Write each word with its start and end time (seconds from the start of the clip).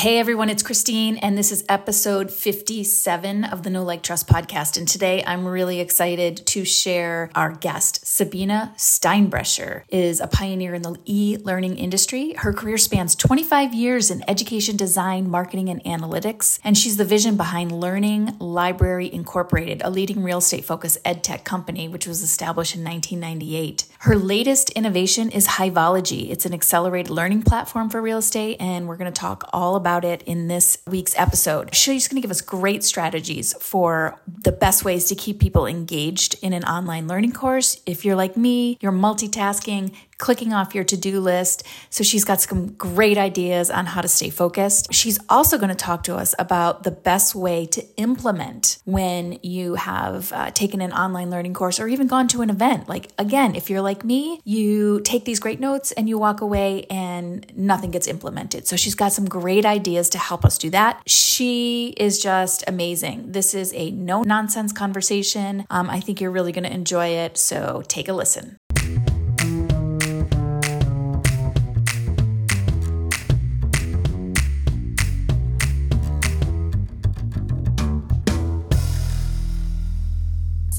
Hey 0.00 0.18
everyone, 0.18 0.48
it's 0.48 0.62
Christine, 0.62 1.18
and 1.18 1.36
this 1.36 1.52
is 1.52 1.62
episode 1.68 2.30
57 2.30 3.44
of 3.44 3.64
the 3.64 3.68
No 3.68 3.84
Like 3.84 4.02
Trust 4.02 4.26
podcast. 4.26 4.78
And 4.78 4.88
today 4.88 5.22
I'm 5.26 5.46
really 5.46 5.78
excited 5.78 6.38
to 6.46 6.64
share 6.64 7.30
our 7.34 7.52
guest. 7.52 8.06
Sabine 8.06 8.72
Steinbrecher 8.78 9.82
is 9.90 10.18
a 10.20 10.26
pioneer 10.26 10.72
in 10.72 10.80
the 10.80 10.96
e 11.04 11.36
learning 11.44 11.76
industry. 11.76 12.32
Her 12.32 12.54
career 12.54 12.78
spans 12.78 13.14
25 13.14 13.74
years 13.74 14.10
in 14.10 14.24
education 14.26 14.74
design, 14.74 15.28
marketing, 15.28 15.68
and 15.68 15.84
analytics. 15.84 16.58
And 16.64 16.78
she's 16.78 16.96
the 16.96 17.04
vision 17.04 17.36
behind 17.36 17.70
Learning 17.70 18.38
Library 18.38 19.12
Incorporated, 19.12 19.82
a 19.84 19.90
leading 19.90 20.22
real 20.22 20.38
estate 20.38 20.64
focused 20.64 20.96
ed 21.04 21.22
tech 21.22 21.44
company, 21.44 21.88
which 21.88 22.06
was 22.06 22.22
established 22.22 22.74
in 22.74 22.82
1998. 22.84 23.84
Her 23.98 24.16
latest 24.16 24.70
innovation 24.70 25.28
is 25.28 25.46
Hiveologie. 25.46 26.30
It's 26.30 26.46
an 26.46 26.54
accelerated 26.54 27.10
learning 27.10 27.42
platform 27.42 27.90
for 27.90 28.00
real 28.00 28.16
estate, 28.16 28.56
and 28.60 28.88
we're 28.88 28.96
going 28.96 29.12
to 29.12 29.20
talk 29.20 29.46
all 29.52 29.76
about 29.76 29.89
it 30.04 30.22
in 30.22 30.48
this 30.48 30.78
week's 30.86 31.18
episode. 31.18 31.74
She's 31.74 32.08
going 32.08 32.16
to 32.16 32.22
give 32.22 32.30
us 32.30 32.40
great 32.40 32.84
strategies 32.84 33.54
for 33.60 34.20
the 34.26 34.52
best 34.52 34.84
ways 34.84 35.06
to 35.06 35.14
keep 35.14 35.40
people 35.40 35.66
engaged 35.66 36.36
in 36.42 36.52
an 36.52 36.64
online 36.64 37.08
learning 37.08 37.32
course. 37.32 37.80
If 37.86 38.04
you're 38.04 38.16
like 38.16 38.36
me, 38.36 38.78
you're 38.80 38.92
multitasking, 38.92 39.94
clicking 40.20 40.52
off 40.52 40.74
your 40.74 40.84
to 40.84 40.96
do 40.96 41.18
list. 41.18 41.66
So 41.88 42.04
she's 42.04 42.24
got 42.24 42.40
some 42.40 42.74
great 42.74 43.18
ideas 43.18 43.70
on 43.70 43.86
how 43.86 44.02
to 44.02 44.08
stay 44.08 44.30
focused. 44.30 44.92
She's 44.92 45.18
also 45.28 45.58
going 45.58 45.70
to 45.70 45.74
talk 45.74 46.04
to 46.04 46.14
us 46.14 46.34
about 46.38 46.84
the 46.84 46.90
best 46.90 47.34
way 47.34 47.66
to 47.66 47.84
implement 47.96 48.78
when 48.84 49.38
you 49.42 49.74
have 49.74 50.32
uh, 50.32 50.50
taken 50.52 50.80
an 50.80 50.92
online 50.92 51.30
learning 51.30 51.54
course 51.54 51.80
or 51.80 51.88
even 51.88 52.06
gone 52.06 52.28
to 52.28 52.42
an 52.42 52.50
event. 52.50 52.88
Like, 52.88 53.08
again, 53.18 53.56
if 53.56 53.70
you're 53.70 53.80
like 53.80 54.04
me, 54.04 54.40
you 54.44 55.00
take 55.00 55.24
these 55.24 55.40
great 55.40 55.58
notes 55.58 55.90
and 55.92 56.08
you 56.08 56.18
walk 56.18 56.40
away 56.40 56.84
and 56.90 57.50
nothing 57.56 57.90
gets 57.90 58.06
implemented. 58.06 58.66
So 58.66 58.76
she's 58.76 58.94
got 58.94 59.12
some 59.12 59.24
great 59.24 59.64
ideas 59.64 60.10
to 60.10 60.18
help 60.18 60.44
us 60.44 60.58
do 60.58 60.70
that. 60.70 61.02
She 61.06 61.94
is 61.96 62.22
just 62.22 62.62
amazing. 62.68 63.32
This 63.32 63.54
is 63.54 63.72
a 63.74 63.90
no 63.90 64.22
nonsense 64.22 64.72
conversation. 64.72 65.66
Um, 65.70 65.88
I 65.88 66.00
think 66.00 66.20
you're 66.20 66.30
really 66.30 66.52
going 66.52 66.64
to 66.64 66.72
enjoy 66.72 67.08
it. 67.08 67.38
So 67.38 67.82
take 67.88 68.08
a 68.08 68.12
listen. 68.12 68.59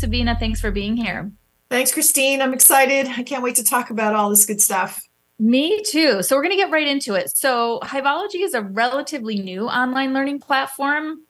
Sabine, 0.01 0.35
thanks 0.39 0.59
for 0.59 0.71
being 0.71 0.97
here. 0.97 1.31
Thanks, 1.69 1.93
Christine. 1.93 2.41
I'm 2.41 2.53
excited. 2.53 3.07
I 3.07 3.23
can't 3.23 3.43
wait 3.43 3.55
to 3.55 3.63
talk 3.63 3.91
about 3.91 4.15
all 4.15 4.29
this 4.29 4.45
good 4.45 4.59
stuff. 4.59 5.01
Me 5.39 5.81
too. 5.83 6.21
So 6.23 6.35
we're 6.35 6.41
going 6.41 6.57
to 6.57 6.61
get 6.61 6.71
right 6.71 6.87
into 6.87 7.13
it. 7.13 7.35
So 7.35 7.79
Hiveologie 7.83 8.43
is 8.43 8.53
a 8.53 8.61
relatively 8.61 9.39
new 9.39 9.67
online 9.67 10.13
learning 10.13 10.39
platform. 10.39 11.21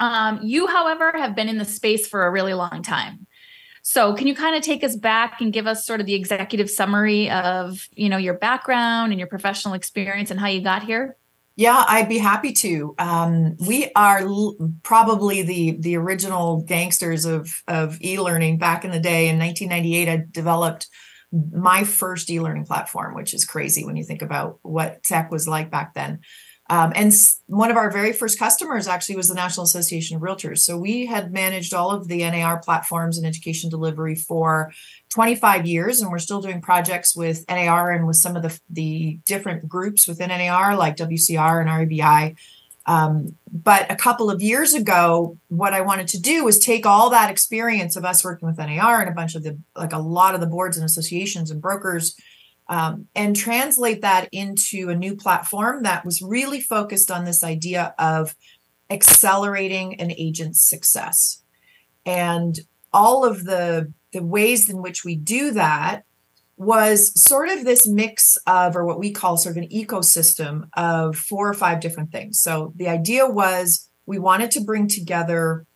Um, 0.00 0.40
you, 0.42 0.66
however, 0.66 1.12
have 1.16 1.34
been 1.34 1.48
in 1.48 1.58
the 1.58 1.64
space 1.64 2.06
for 2.06 2.26
a 2.26 2.30
really 2.30 2.54
long 2.54 2.82
time. 2.82 3.26
So 3.82 4.14
can 4.14 4.26
you 4.26 4.34
kind 4.34 4.54
of 4.54 4.62
take 4.62 4.84
us 4.84 4.96
back 4.96 5.40
and 5.40 5.52
give 5.52 5.66
us 5.66 5.86
sort 5.86 6.00
of 6.00 6.06
the 6.06 6.14
executive 6.14 6.70
summary 6.70 7.30
of, 7.30 7.88
you 7.94 8.08
know, 8.08 8.16
your 8.16 8.34
background 8.34 9.12
and 9.12 9.18
your 9.18 9.28
professional 9.28 9.74
experience 9.74 10.30
and 10.30 10.38
how 10.38 10.46
you 10.46 10.60
got 10.60 10.82
here? 10.82 11.16
Yeah, 11.56 11.84
I'd 11.86 12.08
be 12.08 12.18
happy 12.18 12.52
to. 12.52 12.94
Um, 12.98 13.56
we 13.66 13.90
are 13.94 14.18
l- 14.18 14.56
probably 14.82 15.42
the 15.42 15.76
the 15.78 15.96
original 15.96 16.62
gangsters 16.62 17.24
of 17.24 17.48
of 17.68 18.00
e-learning. 18.02 18.58
Back 18.58 18.84
in 18.84 18.90
the 18.90 18.98
day, 18.98 19.28
in 19.28 19.38
1998, 19.38 20.08
I 20.08 20.24
developed 20.30 20.88
my 21.52 21.84
first 21.84 22.28
e-learning 22.30 22.66
platform, 22.66 23.14
which 23.14 23.34
is 23.34 23.44
crazy 23.44 23.84
when 23.84 23.96
you 23.96 24.04
think 24.04 24.22
about 24.22 24.58
what 24.62 25.02
tech 25.04 25.30
was 25.30 25.46
like 25.46 25.70
back 25.70 25.94
then. 25.94 26.20
Um, 26.74 26.92
and 26.96 27.12
one 27.46 27.70
of 27.70 27.76
our 27.76 27.88
very 27.88 28.12
first 28.12 28.36
customers 28.36 28.88
actually 28.88 29.14
was 29.14 29.28
the 29.28 29.34
National 29.34 29.62
Association 29.62 30.16
of 30.16 30.22
Realtors. 30.22 30.58
So 30.58 30.76
we 30.76 31.06
had 31.06 31.32
managed 31.32 31.72
all 31.72 31.92
of 31.92 32.08
the 32.08 32.28
NAR 32.28 32.58
platforms 32.58 33.16
and 33.16 33.24
education 33.24 33.70
delivery 33.70 34.16
for 34.16 34.72
25 35.10 35.66
years, 35.66 36.00
and 36.00 36.10
we're 36.10 36.18
still 36.18 36.40
doing 36.40 36.60
projects 36.60 37.14
with 37.14 37.44
NAR 37.48 37.92
and 37.92 38.08
with 38.08 38.16
some 38.16 38.34
of 38.34 38.42
the, 38.42 38.58
the 38.70 39.20
different 39.24 39.68
groups 39.68 40.08
within 40.08 40.30
NAR, 40.30 40.76
like 40.76 40.96
WCR 40.96 41.60
and 41.60 41.70
REBI. 41.70 42.34
Um, 42.86 43.36
but 43.52 43.88
a 43.88 43.94
couple 43.94 44.28
of 44.28 44.42
years 44.42 44.74
ago, 44.74 45.38
what 45.46 45.74
I 45.74 45.80
wanted 45.80 46.08
to 46.08 46.20
do 46.20 46.44
was 46.44 46.58
take 46.58 46.86
all 46.86 47.08
that 47.10 47.30
experience 47.30 47.94
of 47.94 48.04
us 48.04 48.24
working 48.24 48.48
with 48.48 48.58
NAR 48.58 49.00
and 49.00 49.08
a 49.08 49.14
bunch 49.14 49.36
of 49.36 49.44
the, 49.44 49.56
like 49.76 49.92
a 49.92 49.98
lot 49.98 50.34
of 50.34 50.40
the 50.40 50.48
boards 50.48 50.76
and 50.76 50.84
associations 50.84 51.52
and 51.52 51.62
brokers 51.62 52.16
um, 52.68 53.06
and 53.14 53.36
translate 53.36 54.00
that 54.02 54.28
into 54.32 54.88
a 54.88 54.96
new 54.96 55.14
platform 55.16 55.82
that 55.82 56.04
was 56.04 56.22
really 56.22 56.60
focused 56.60 57.10
on 57.10 57.24
this 57.24 57.44
idea 57.44 57.94
of 57.98 58.34
accelerating 58.90 60.00
an 60.00 60.10
agent's 60.12 60.62
success. 60.62 61.42
And 62.06 62.58
all 62.92 63.24
of 63.24 63.44
the, 63.44 63.92
the 64.12 64.22
ways 64.22 64.70
in 64.70 64.80
which 64.80 65.04
we 65.04 65.16
do 65.16 65.50
that 65.52 66.04
was 66.56 67.20
sort 67.20 67.48
of 67.48 67.64
this 67.64 67.86
mix 67.86 68.38
of, 68.46 68.76
or 68.76 68.84
what 68.84 68.98
we 68.98 69.10
call 69.10 69.36
sort 69.36 69.56
of 69.56 69.62
an 69.62 69.68
ecosystem 69.70 70.68
of 70.74 71.16
four 71.16 71.48
or 71.48 71.54
five 71.54 71.80
different 71.80 72.12
things. 72.12 72.38
So 72.38 72.72
the 72.76 72.88
idea 72.88 73.26
was 73.26 73.90
we 74.06 74.18
wanted 74.18 74.50
to 74.52 74.60
bring 74.60 74.86
together 74.86 75.66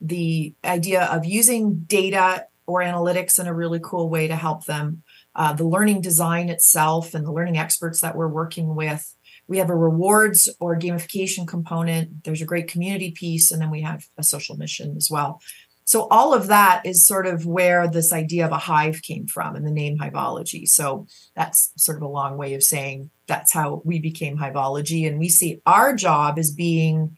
the 0.00 0.54
idea 0.64 1.04
of 1.04 1.24
using 1.24 1.80
data 1.80 2.46
or 2.66 2.80
analytics 2.80 3.40
in 3.40 3.46
a 3.46 3.54
really 3.54 3.80
cool 3.82 4.08
way 4.08 4.28
to 4.28 4.36
help 4.36 4.66
them 4.66 5.02
uh, 5.38 5.52
the 5.52 5.64
learning 5.64 6.00
design 6.00 6.48
itself 6.48 7.14
and 7.14 7.24
the 7.24 7.32
learning 7.32 7.56
experts 7.56 8.00
that 8.00 8.16
we're 8.16 8.28
working 8.28 8.74
with. 8.74 9.14
We 9.46 9.58
have 9.58 9.70
a 9.70 9.76
rewards 9.76 10.48
or 10.58 10.76
gamification 10.76 11.46
component. 11.46 12.24
There's 12.24 12.42
a 12.42 12.44
great 12.44 12.66
community 12.66 13.12
piece, 13.12 13.52
and 13.52 13.62
then 13.62 13.70
we 13.70 13.80
have 13.82 14.04
a 14.18 14.24
social 14.24 14.56
mission 14.56 14.96
as 14.96 15.08
well. 15.10 15.40
So 15.84 16.08
all 16.08 16.34
of 16.34 16.48
that 16.48 16.82
is 16.84 17.06
sort 17.06 17.26
of 17.26 17.46
where 17.46 17.88
this 17.88 18.12
idea 18.12 18.44
of 18.44 18.52
a 18.52 18.58
hive 18.58 19.00
came 19.00 19.26
from 19.26 19.54
and 19.54 19.64
the 19.64 19.70
name 19.70 19.96
Hiveologie. 19.96 20.68
So 20.68 21.06
that's 21.34 21.72
sort 21.76 21.96
of 21.96 22.02
a 22.02 22.08
long 22.08 22.36
way 22.36 22.52
of 22.54 22.62
saying 22.62 23.08
that's 23.26 23.52
how 23.52 23.80
we 23.86 24.00
became 24.00 24.36
Hiveologie. 24.36 25.08
And 25.08 25.18
we 25.18 25.30
see 25.30 25.62
our 25.64 25.94
job 25.94 26.38
as 26.38 26.50
being 26.50 27.16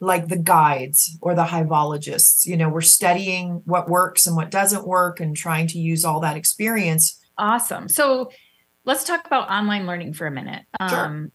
like 0.00 0.28
the 0.28 0.38
guides 0.38 1.18
or 1.20 1.34
the 1.34 1.44
hiveologists. 1.44 2.46
You 2.46 2.56
know, 2.56 2.70
we're 2.70 2.80
studying 2.80 3.62
what 3.64 3.90
works 3.90 4.26
and 4.26 4.36
what 4.36 4.50
doesn't 4.50 4.86
work 4.86 5.20
and 5.20 5.36
trying 5.36 5.66
to 5.68 5.78
use 5.78 6.04
all 6.04 6.20
that 6.20 6.36
experience 6.36 7.18
Awesome. 7.38 7.88
So 7.88 8.30
let's 8.84 9.04
talk 9.04 9.26
about 9.26 9.50
online 9.50 9.86
learning 9.86 10.14
for 10.14 10.26
a 10.26 10.30
minute. 10.30 10.64
Sure. 10.88 11.04
Um, 11.04 11.32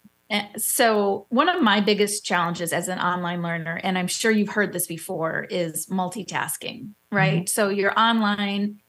so 0.58 1.26
one 1.30 1.50
of 1.50 1.62
my 1.62 1.82
biggest 1.82 2.24
challenges 2.24 2.72
as 2.72 2.88
an 2.88 3.00
online 3.00 3.42
learner, 3.42 3.80
and 3.84 3.98
I'm 3.98 4.08
sure 4.08 4.32
you've 4.32 4.50
heard 4.50 4.72
this 4.72 4.88
before, 4.88 5.46
is 5.50 5.88
multitasking, 5.88 6.92
right? 7.12 7.40
Mm-hmm. 7.40 7.48
So 7.48 7.68
you're 7.68 7.98
online, 8.00 8.80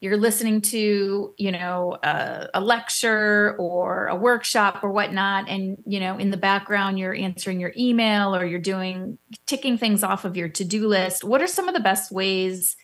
you're 0.00 0.18
listening 0.18 0.60
to, 0.62 1.32
you 1.38 1.52
know, 1.52 1.96
a, 2.02 2.48
a 2.52 2.60
lecture 2.60 3.56
or 3.58 4.08
a 4.08 4.16
workshop 4.16 4.84
or 4.84 4.90
whatnot, 4.90 5.48
and 5.48 5.78
you 5.86 5.98
know, 5.98 6.18
in 6.18 6.30
the 6.30 6.36
background 6.36 6.98
you're 6.98 7.14
answering 7.14 7.58
your 7.58 7.72
email 7.78 8.36
or 8.36 8.44
you're 8.44 8.60
doing 8.60 9.16
ticking 9.46 9.78
things 9.78 10.02
off 10.02 10.26
of 10.26 10.36
your 10.36 10.48
to-do 10.48 10.88
list. 10.88 11.24
What 11.24 11.40
are 11.40 11.46
some 11.46 11.68
of 11.68 11.74
the 11.74 11.80
best 11.80 12.12
ways 12.12 12.76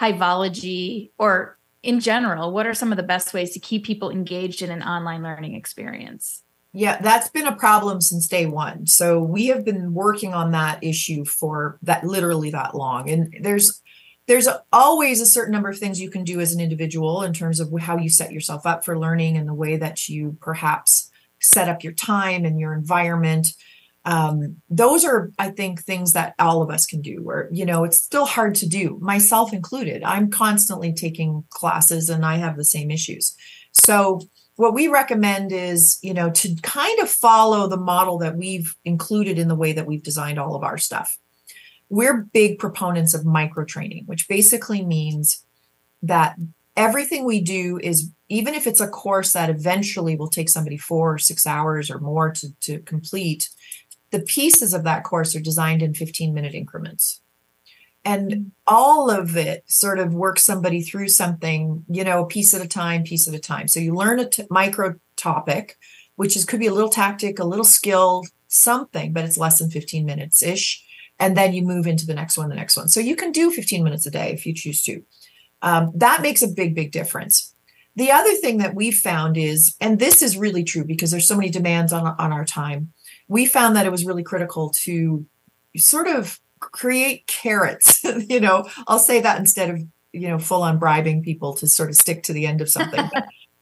Hiveologie 0.00 1.10
or 1.18 1.57
in 1.82 2.00
general, 2.00 2.52
what 2.52 2.66
are 2.66 2.74
some 2.74 2.92
of 2.92 2.96
the 2.96 3.02
best 3.02 3.32
ways 3.32 3.52
to 3.52 3.60
keep 3.60 3.84
people 3.84 4.10
engaged 4.10 4.62
in 4.62 4.70
an 4.70 4.82
online 4.82 5.22
learning 5.22 5.54
experience? 5.54 6.42
Yeah, 6.72 7.00
that's 7.00 7.30
been 7.30 7.46
a 7.46 7.56
problem 7.56 8.00
since 8.00 8.28
day 8.28 8.46
one. 8.46 8.86
So 8.86 9.20
we 9.22 9.46
have 9.46 9.64
been 9.64 9.94
working 9.94 10.34
on 10.34 10.50
that 10.52 10.82
issue 10.82 11.24
for 11.24 11.78
that 11.82 12.04
literally 12.04 12.50
that 12.50 12.74
long. 12.74 13.08
And 13.08 13.34
there's 13.40 13.80
there's 14.26 14.48
always 14.70 15.22
a 15.22 15.26
certain 15.26 15.52
number 15.52 15.70
of 15.70 15.78
things 15.78 16.02
you 16.02 16.10
can 16.10 16.22
do 16.22 16.38
as 16.38 16.52
an 16.52 16.60
individual 16.60 17.22
in 17.22 17.32
terms 17.32 17.60
of 17.60 17.72
how 17.80 17.96
you 17.96 18.10
set 18.10 18.30
yourself 18.30 18.66
up 18.66 18.84
for 18.84 18.98
learning 18.98 19.38
and 19.38 19.48
the 19.48 19.54
way 19.54 19.78
that 19.78 20.06
you 20.06 20.36
perhaps 20.42 21.10
set 21.40 21.68
up 21.68 21.82
your 21.82 21.94
time 21.94 22.44
and 22.44 22.60
your 22.60 22.74
environment 22.74 23.54
um, 24.08 24.56
those 24.70 25.04
are 25.04 25.30
i 25.38 25.50
think 25.50 25.82
things 25.82 26.14
that 26.14 26.34
all 26.38 26.62
of 26.62 26.70
us 26.70 26.86
can 26.86 27.02
do 27.02 27.22
where 27.22 27.46
you 27.52 27.66
know 27.66 27.84
it's 27.84 27.98
still 27.98 28.24
hard 28.24 28.54
to 28.54 28.66
do 28.66 28.98
myself 29.02 29.52
included. 29.52 30.02
I'm 30.02 30.30
constantly 30.30 30.94
taking 30.94 31.44
classes 31.50 32.08
and 32.08 32.24
i 32.24 32.36
have 32.36 32.56
the 32.56 32.64
same 32.64 32.90
issues. 32.90 33.36
So 33.72 34.22
what 34.56 34.72
we 34.72 34.88
recommend 34.88 35.52
is 35.52 35.98
you 36.02 36.14
know 36.14 36.30
to 36.30 36.56
kind 36.62 36.98
of 37.00 37.10
follow 37.10 37.68
the 37.68 37.76
model 37.76 38.16
that 38.18 38.36
we've 38.36 38.74
included 38.86 39.38
in 39.38 39.48
the 39.48 39.54
way 39.62 39.74
that 39.74 39.86
we've 39.86 40.02
designed 40.02 40.38
all 40.38 40.54
of 40.54 40.64
our 40.64 40.78
stuff. 40.78 41.18
We're 41.90 42.22
big 42.32 42.58
proponents 42.58 43.12
of 43.12 43.26
micro 43.26 43.66
training 43.66 44.04
which 44.06 44.26
basically 44.26 44.82
means 44.82 45.44
that 46.02 46.36
everything 46.76 47.26
we 47.26 47.42
do 47.42 47.78
is 47.82 48.10
even 48.30 48.54
if 48.54 48.66
it's 48.66 48.80
a 48.80 48.88
course 48.88 49.32
that 49.32 49.50
eventually 49.50 50.16
will 50.16 50.28
take 50.28 50.48
somebody 50.48 50.78
four 50.78 51.14
or 51.14 51.18
six 51.18 51.46
hours 51.46 51.90
or 51.90 51.98
more 51.98 52.30
to, 52.30 52.48
to 52.60 52.78
complete 52.80 53.50
the 54.10 54.20
pieces 54.20 54.72
of 54.74 54.84
that 54.84 55.04
course 55.04 55.34
are 55.34 55.40
designed 55.40 55.82
in 55.82 55.94
15 55.94 56.34
minute 56.34 56.54
increments 56.54 57.20
and 58.04 58.52
all 58.66 59.10
of 59.10 59.36
it 59.36 59.64
sort 59.66 59.98
of 59.98 60.14
works 60.14 60.44
somebody 60.44 60.82
through 60.82 61.08
something 61.08 61.84
you 61.88 62.04
know 62.04 62.24
a 62.24 62.26
piece 62.26 62.54
at 62.54 62.64
a 62.64 62.68
time 62.68 63.02
piece 63.02 63.28
at 63.28 63.34
a 63.34 63.38
time 63.38 63.68
so 63.68 63.80
you 63.80 63.94
learn 63.94 64.18
a 64.18 64.28
t- 64.28 64.44
micro 64.50 64.94
topic 65.16 65.76
which 66.16 66.36
is 66.36 66.44
could 66.44 66.60
be 66.60 66.66
a 66.66 66.74
little 66.74 66.90
tactic 66.90 67.38
a 67.38 67.44
little 67.44 67.64
skill 67.64 68.24
something, 68.48 69.12
but 69.12 69.24
it's 69.24 69.38
less 69.38 69.58
than 69.58 69.70
15 69.70 70.04
minutes 70.04 70.42
ish. 70.42 70.84
And 71.20 71.36
then 71.36 71.52
you 71.52 71.62
move 71.62 71.86
into 71.86 72.06
the 72.06 72.14
next 72.14 72.36
one, 72.36 72.48
the 72.48 72.54
next 72.54 72.76
one. 72.76 72.88
So 72.88 73.00
you 73.00 73.14
can 73.14 73.32
do 73.32 73.50
15 73.50 73.84
minutes 73.84 74.06
a 74.06 74.10
day 74.10 74.32
if 74.32 74.46
you 74.46 74.54
choose 74.54 74.82
to. 74.84 75.02
Um, 75.62 75.92
that 75.94 76.22
makes 76.22 76.42
a 76.42 76.48
big, 76.48 76.74
big 76.74 76.92
difference. 76.92 77.54
The 77.96 78.12
other 78.12 78.32
thing 78.34 78.58
that 78.58 78.74
we've 78.74 78.96
found 78.96 79.36
is, 79.36 79.76
and 79.80 79.98
this 79.98 80.22
is 80.22 80.36
really 80.36 80.62
true 80.62 80.84
because 80.84 81.10
there's 81.10 81.26
so 81.26 81.36
many 81.36 81.50
demands 81.50 81.92
on, 81.92 82.06
on 82.18 82.32
our 82.32 82.44
time, 82.44 82.92
we 83.28 83.46
found 83.46 83.76
that 83.76 83.86
it 83.86 83.92
was 83.92 84.04
really 84.04 84.22
critical 84.22 84.70
to 84.70 85.24
sort 85.76 86.08
of 86.08 86.40
create 86.60 87.26
carrots. 87.26 88.02
you 88.28 88.40
know, 88.40 88.68
I'll 88.86 88.98
say 88.98 89.20
that 89.20 89.38
instead 89.38 89.70
of, 89.70 89.80
you 90.12 90.28
know, 90.28 90.38
full 90.38 90.62
on 90.62 90.78
bribing 90.78 91.22
people 91.22 91.54
to 91.54 91.68
sort 91.68 91.90
of 91.90 91.96
stick 91.96 92.22
to 92.24 92.32
the 92.32 92.46
end 92.46 92.60
of 92.60 92.68
something. 92.68 93.08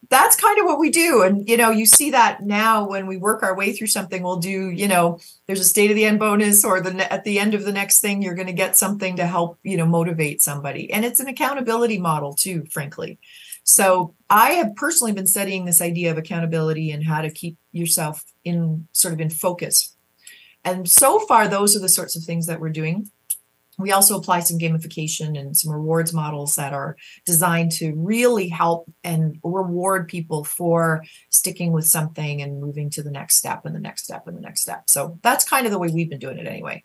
that's 0.09 0.37
kind 0.37 0.59
of 0.59 0.67
what 0.67 0.79
we 0.79 0.91
do. 0.91 1.23
And, 1.23 1.49
you 1.49 1.57
know, 1.57 1.71
you 1.71 1.87
see 1.87 2.11
that 2.11 2.43
now 2.43 2.89
when 2.89 3.07
we 3.07 3.17
work 3.17 3.43
our 3.43 3.57
way 3.57 3.73
through 3.73 3.89
something, 3.89 4.23
we'll 4.23 4.39
do, 4.39 4.71
you 4.71 4.87
know, 4.87 5.19
there's 5.47 5.61
a 5.61 5.65
state 5.65 5.91
of 5.91 5.97
the 5.97 6.05
end 6.05 6.19
bonus 6.19 6.65
or 6.65 6.81
the 6.81 7.13
at 7.13 7.25
the 7.25 7.39
end 7.39 7.55
of 7.55 7.65
the 7.65 7.73
next 7.73 8.01
thing, 8.01 8.23
you're 8.23 8.35
going 8.35 8.47
to 8.47 8.53
get 8.53 8.77
something 8.77 9.17
to 9.17 9.27
help, 9.27 9.59
you 9.63 9.77
know, 9.77 9.87
motivate 9.87 10.43
somebody. 10.43 10.93
And 10.93 11.05
it's 11.05 11.21
an 11.21 11.29
accountability 11.29 11.99
model 11.99 12.35
too, 12.35 12.65
frankly. 12.71 13.19
So 13.67 14.15
I 14.31 14.53
have 14.53 14.77
personally 14.77 15.13
been 15.13 15.27
studying 15.27 15.65
this 15.65 15.83
idea 15.83 16.13
of 16.13 16.19
accountability 16.19 16.93
and 16.93 17.05
how 17.05 17.21
to 17.21 17.31
keep 17.31 17.59
yourself 17.73 18.25
in 18.45 18.87
sort 18.93 19.13
of 19.13 19.21
in 19.21 19.29
focus. 19.29 19.97
And 20.65 20.89
so 20.89 21.19
far, 21.19 21.49
those 21.49 21.77
are 21.77 21.81
the 21.81 21.89
sorts 21.89 22.17
of 22.17 22.23
things 22.23 22.47
that 22.47 22.61
we're 22.61 22.71
doing. 22.71 23.11
We 23.77 23.91
also 23.93 24.17
apply 24.17 24.41
some 24.41 24.59
gamification 24.59 25.39
and 25.39 25.57
some 25.57 25.73
rewards 25.73 26.15
models 26.15 26.55
that 26.55 26.73
are 26.73 26.97
designed 27.27 27.73
to 27.73 27.93
really 27.97 28.49
help 28.49 28.91
and 29.05 29.39
reward 29.43 30.09
people 30.09 30.45
for 30.45 31.05
sticking 31.31 31.73
with 31.73 31.87
something 31.87 32.41
and 32.41 32.61
moving 32.61 32.89
to 32.91 33.03
the 33.03 33.11
next 33.11 33.37
step 33.37 33.67
and 33.67 33.75
the 33.75 33.81
next 33.81 34.05
step 34.05 34.29
and 34.29 34.37
the 34.37 34.41
next 34.41 34.63
step. 34.63 34.85
So 34.89 35.19
that's 35.23 35.47
kind 35.47 35.67
of 35.67 35.73
the 35.73 35.79
way 35.79 35.89
we've 35.89 36.09
been 36.09 36.21
doing 36.21 36.39
it 36.39 36.47
anyway. 36.47 36.85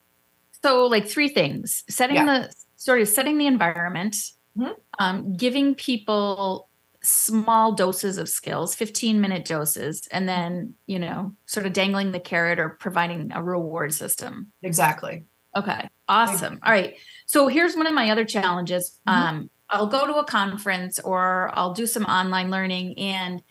So, 0.64 0.86
like 0.88 1.08
three 1.08 1.30
things 1.30 1.84
setting 1.90 2.18
yeah. 2.18 2.26
the 2.26 2.54
sort 2.76 3.02
of 3.02 3.08
setting 3.08 3.38
the 3.38 3.48
environment, 3.48 4.16
mm-hmm. 4.58 4.74
um, 5.00 5.36
giving 5.36 5.76
people 5.76 6.68
small 7.04 7.72
doses 7.74 8.18
of 8.18 8.30
skills 8.30 8.76
15 8.76 9.20
minute 9.20 9.44
doses 9.46 10.08
and 10.12 10.30
then 10.30 10.76
you 10.86 11.00
know 11.00 11.34
sort 11.46 11.66
of 11.66 11.74
dangling 11.74 12.12
the 12.12 12.20
carrot 12.20 12.60
or 12.60 12.70
providing 12.70 13.32
a 13.34 13.42
reward 13.42 13.94
system. 13.94 14.52
Exactly. 14.62 15.26
Okay 15.56 15.90
awesome. 16.08 16.60
All 16.64 16.72
right 16.72 16.96
so 17.26 17.48
here's 17.48 17.76
one 17.76 17.88
of 17.88 17.94
my 17.94 18.10
other 18.12 18.26
challenges. 18.26 19.00
Mm-hmm. 19.08 19.28
um 19.28 19.50
i'll 19.70 19.88
go 19.88 20.06
to 20.06 20.16
a 20.16 20.26
conference 20.26 21.00
or 21.00 21.50
i'll 21.54 21.74
do 21.74 21.88
some 21.88 22.04
online 22.06 22.52
learning 22.52 22.98
and 23.00 23.42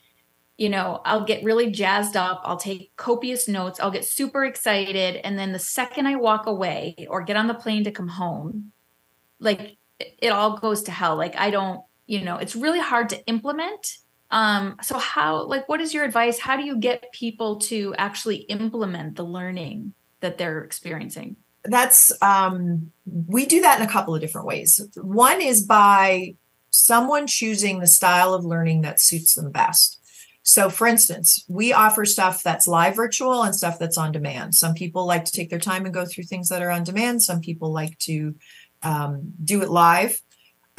you 0.58 0.69
know 0.69 1.00
i'll 1.06 1.25
get 1.25 1.43
really 1.43 1.70
jazzed 1.70 2.14
up 2.14 2.43
i'll 2.44 2.58
take 2.58 2.93
copious 2.97 3.49
notes 3.49 3.81
i'll 3.81 3.91
get 3.91 4.05
super 4.05 4.44
excited 4.44 5.17
and 5.17 5.38
then 5.38 5.52
the 5.52 5.58
second 5.58 6.06
i 6.06 6.14
walk 6.17 6.47
away 6.47 6.94
or 7.08 7.23
get 7.23 7.37
on 7.37 7.47
the 7.47 7.55
plane 7.55 7.85
to 7.85 7.91
come 7.91 8.08
home 8.08 8.70
like 9.38 9.79
it 9.99 10.29
all 10.31 10.58
goes 10.58 10.82
to 10.85 10.91
hell. 10.91 11.17
Like 11.17 11.37
i 11.37 11.50
don't 11.50 11.81
you 12.10 12.22
know 12.22 12.36
it's 12.36 12.56
really 12.56 12.80
hard 12.80 13.08
to 13.10 13.24
implement. 13.26 13.98
Um 14.30 14.76
so 14.82 14.98
how 14.98 15.44
like 15.44 15.68
what 15.68 15.80
is 15.80 15.94
your 15.94 16.04
advice? 16.04 16.38
How 16.38 16.56
do 16.56 16.64
you 16.64 16.76
get 16.76 17.12
people 17.12 17.60
to 17.70 17.94
actually 17.96 18.38
implement 18.58 19.16
the 19.16 19.22
learning 19.22 19.94
that 20.20 20.36
they're 20.36 20.64
experiencing? 20.64 21.36
That's 21.64 22.10
um 22.20 22.90
we 23.06 23.46
do 23.46 23.60
that 23.62 23.80
in 23.80 23.86
a 23.86 23.90
couple 23.90 24.14
of 24.14 24.20
different 24.20 24.48
ways. 24.48 24.80
One 24.96 25.40
is 25.40 25.64
by 25.64 26.34
someone 26.70 27.26
choosing 27.26 27.78
the 27.78 27.86
style 27.86 28.34
of 28.34 28.44
learning 28.44 28.82
that 28.82 29.00
suits 29.00 29.34
them 29.34 29.52
best. 29.52 29.98
So 30.42 30.68
for 30.68 30.88
instance 30.88 31.44
we 31.48 31.72
offer 31.72 32.04
stuff 32.04 32.42
that's 32.42 32.66
live 32.66 32.96
virtual 32.96 33.44
and 33.44 33.54
stuff 33.54 33.78
that's 33.78 33.98
on 33.98 34.10
demand. 34.10 34.56
Some 34.56 34.74
people 34.74 35.06
like 35.06 35.26
to 35.26 35.32
take 35.32 35.50
their 35.50 35.60
time 35.60 35.84
and 35.84 35.94
go 35.94 36.04
through 36.06 36.24
things 36.24 36.48
that 36.48 36.62
are 36.62 36.70
on 36.70 36.82
demand. 36.82 37.22
Some 37.22 37.40
people 37.40 37.72
like 37.72 37.96
to 38.00 38.34
um, 38.82 39.34
do 39.44 39.62
it 39.62 39.70
live 39.70 40.20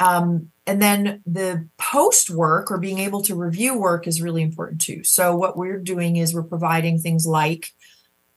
um, 0.02 0.50
and 0.66 0.82
then 0.82 1.22
the 1.26 1.68
post 1.78 2.28
work 2.28 2.70
or 2.70 2.78
being 2.78 2.98
able 2.98 3.22
to 3.22 3.36
review 3.36 3.78
work 3.78 4.08
is 4.08 4.20
really 4.20 4.42
important 4.42 4.80
too. 4.80 5.04
So, 5.04 5.36
what 5.36 5.56
we're 5.56 5.78
doing 5.78 6.16
is 6.16 6.34
we're 6.34 6.42
providing 6.42 6.98
things 6.98 7.24
like 7.24 7.68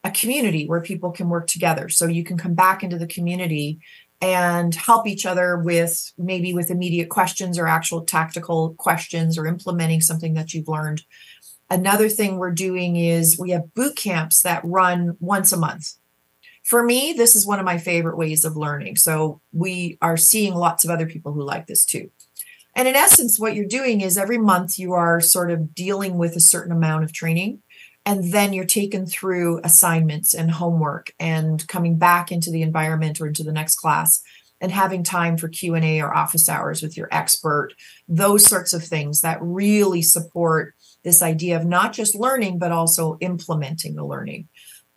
a 0.03 0.12
community 0.12 0.67
where 0.67 0.81
people 0.81 1.12
can 1.12 1.27
work 1.27 1.47
together. 1.47 1.89
So, 1.89 2.06
you 2.06 2.23
can 2.23 2.38
come 2.38 2.53
back 2.53 2.83
into 2.83 3.00
the 3.00 3.07
community 3.07 3.79
and 4.21 4.75
help 4.75 5.07
each 5.07 5.25
other 5.25 5.57
with 5.57 6.13
maybe 6.19 6.53
with 6.53 6.69
immediate 6.69 7.09
questions 7.09 7.57
or 7.57 7.67
actual 7.67 8.01
tactical 8.01 8.75
questions 8.75 9.38
or 9.38 9.47
implementing 9.47 10.01
something 10.01 10.35
that 10.35 10.53
you've 10.53 10.67
learned. 10.67 11.01
Another 11.71 12.09
thing 12.09 12.38
we're 12.38 12.51
doing 12.51 12.95
is 12.95 13.39
we 13.39 13.50
have 13.51 13.73
boot 13.73 13.95
camps 13.95 14.44
that 14.44 14.63
run 14.63 15.17
once 15.19 15.51
a 15.51 15.57
month 15.57 15.94
for 16.65 16.83
me, 16.83 17.13
this 17.13 17.35
is 17.35 17.45
one 17.45 17.59
of 17.59 17.65
my 17.65 17.77
favorite 17.77 18.17
ways 18.17 18.44
of 18.44 18.57
learning. 18.57 18.97
So 18.97 19.41
we 19.53 19.97
are 20.01 20.17
seeing 20.17 20.56
lots 20.56 20.83
of 20.83 20.89
other 20.89 21.06
people 21.06 21.31
who 21.31 21.44
like 21.44 21.67
this 21.67 21.85
too. 21.85 22.09
And 22.75 22.88
in 22.88 22.95
essence, 22.95 23.39
what 23.39 23.56
you're 23.56 23.65
doing 23.65 24.01
is 24.01 24.17
every 24.17 24.39
month 24.39 24.77
you 24.77 24.94
are 24.94 25.21
sort 25.21 25.51
of 25.51 25.73
dealing 25.73 26.17
with 26.17 26.35
a 26.35 26.41
certain 26.41 26.73
amount 26.73 27.03
of 27.03 27.13
training. 27.13 27.62
And 28.06 28.33
then 28.33 28.51
you're 28.51 28.65
taken 28.65 29.06
through 29.06 29.62
assignments 29.63 30.33
and 30.33 30.51
homework 30.51 31.13
and 31.19 31.65
coming 31.67 31.97
back 31.97 32.31
into 32.31 32.51
the 32.51 32.63
environment 32.63 33.21
or 33.21 33.27
into 33.27 33.44
the 33.44 33.53
next 33.53 33.75
class 33.77 34.21
and 34.62 34.71
having 34.71 35.03
time 35.03 35.38
for 35.38 35.50
q&a 35.50 36.00
or 36.01 36.15
office 36.15 36.47
hours 36.47 36.81
with 36.81 36.95
your 36.95 37.09
expert 37.12 37.73
those 38.07 38.45
sorts 38.45 38.73
of 38.73 38.83
things 38.83 39.21
that 39.21 39.38
really 39.41 40.01
support 40.01 40.73
this 41.03 41.21
idea 41.21 41.57
of 41.57 41.65
not 41.65 41.94
just 41.94 42.15
learning 42.15 42.57
but 42.57 42.71
also 42.71 43.17
implementing 43.19 43.95
the 43.95 44.06
learning 44.06 44.47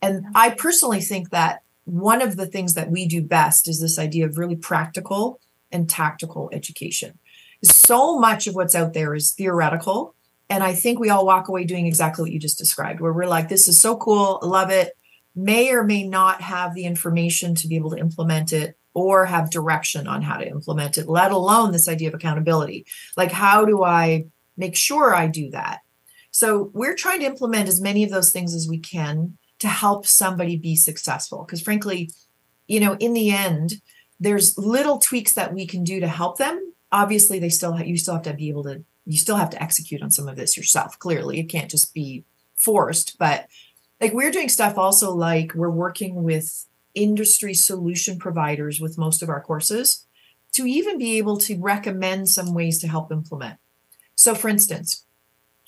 and 0.03 0.27
I 0.35 0.51
personally 0.51 1.01
think 1.01 1.31
that 1.31 1.63
one 1.85 2.21
of 2.21 2.37
the 2.37 2.47
things 2.47 2.75
that 2.75 2.91
we 2.91 3.07
do 3.07 3.23
best 3.23 3.67
is 3.67 3.81
this 3.81 3.99
idea 3.99 4.27
of 4.27 4.39
really 4.39 4.57
practical 4.57 5.41
and 5.73 5.89
tactical 5.89 6.51
education. 6.53 7.19
So 7.65 8.19
much 8.19 8.47
of 8.47 8.55
what's 8.55 8.75
out 8.75 8.93
there 8.93 9.15
is 9.15 9.33
theoretical. 9.33 10.15
And 10.51 10.63
I 10.63 10.75
think 10.75 10.99
we 10.99 11.11
all 11.11 11.27
walk 11.27 11.49
away 11.49 11.65
doing 11.65 11.87
exactly 11.87 12.23
what 12.23 12.33
you 12.33 12.39
just 12.39 12.59
described, 12.59 13.01
where 13.01 13.13
we're 13.13 13.27
like, 13.27 13.49
this 13.49 13.69
is 13.69 13.81
so 13.81 13.97
cool, 13.97 14.39
love 14.43 14.71
it, 14.71 14.97
may 15.35 15.71
or 15.71 15.85
may 15.85 16.07
not 16.07 16.41
have 16.41 16.75
the 16.75 16.85
information 16.85 17.55
to 17.57 17.69
be 17.69 17.77
able 17.77 17.91
to 17.91 17.99
implement 17.99 18.53
it 18.53 18.77
or 18.95 19.27
have 19.27 19.51
direction 19.51 20.07
on 20.07 20.23
how 20.23 20.37
to 20.37 20.49
implement 20.49 20.99
it, 20.99 21.09
let 21.09 21.31
alone 21.31 21.73
this 21.73 21.89
idea 21.89 22.09
of 22.09 22.15
accountability. 22.15 22.87
Like, 23.17 23.31
how 23.31 23.65
do 23.65 23.83
I 23.85 24.27
make 24.57 24.75
sure 24.75 25.15
I 25.15 25.27
do 25.27 25.51
that? 25.51 25.81
So, 26.31 26.71
we're 26.75 26.97
trying 26.97 27.21
to 27.21 27.27
implement 27.27 27.69
as 27.69 27.81
many 27.81 28.03
of 28.05 28.11
those 28.11 28.33
things 28.33 28.55
as 28.55 28.69
we 28.69 28.79
can 28.79 29.39
to 29.61 29.69
help 29.69 30.07
somebody 30.07 30.57
be 30.57 30.77
successful. 30.77 31.45
Because 31.45 31.61
frankly, 31.61 32.11
you 32.67 32.81
know, 32.81 32.97
in 33.01 33.13
the 33.13 33.31
end, 33.31 33.81
there's 34.21 34.59
little 34.59 34.99
tweaks 34.99 35.35
that 35.35 35.55
we 35.55 35.67
can 35.67 35.85
do 35.85 36.01
to 36.01 36.09
help 36.09 36.39
them. 36.39 36.73
Obviously, 36.91 37.39
they 37.39 37.49
still 37.49 37.79
you 37.81 37.97
still 37.97 38.15
have 38.15 38.23
to 38.25 38.35
be 38.35 38.49
able 38.49 38.65
to 38.65 38.85
you 39.05 39.17
still 39.17 39.37
have 39.37 39.51
to 39.51 39.63
execute 39.63 40.03
on 40.03 40.11
some 40.11 40.29
of 40.29 40.37
this 40.37 40.57
yourself. 40.57 40.99
Clearly, 40.99 41.41
it 41.41 41.45
can't 41.45 41.71
just 41.71 41.95
be 41.95 42.25
forced. 42.57 43.19
But 43.19 43.49
like 44.01 44.13
we're 44.13 44.31
doing 44.31 44.49
stuff 44.49 44.79
also 44.79 45.15
like 45.15 45.55
we're 45.55 45.71
working 45.71 46.23
with 46.23 46.67
industry 46.95 47.55
solution 47.55 48.19
providers 48.19 48.81
with 48.81 48.99
most 48.99 49.23
of 49.23 49.29
our 49.29 49.41
courses 49.41 50.07
to 50.53 50.67
even 50.67 50.99
be 50.99 51.19
able 51.19 51.37
to 51.37 51.59
recommend 51.61 52.29
some 52.29 52.55
ways 52.55 52.79
to 52.79 52.89
help 52.89 53.13
implement. 53.13 53.59
So, 54.15 54.35
for 54.35 54.49
instance, 54.49 55.05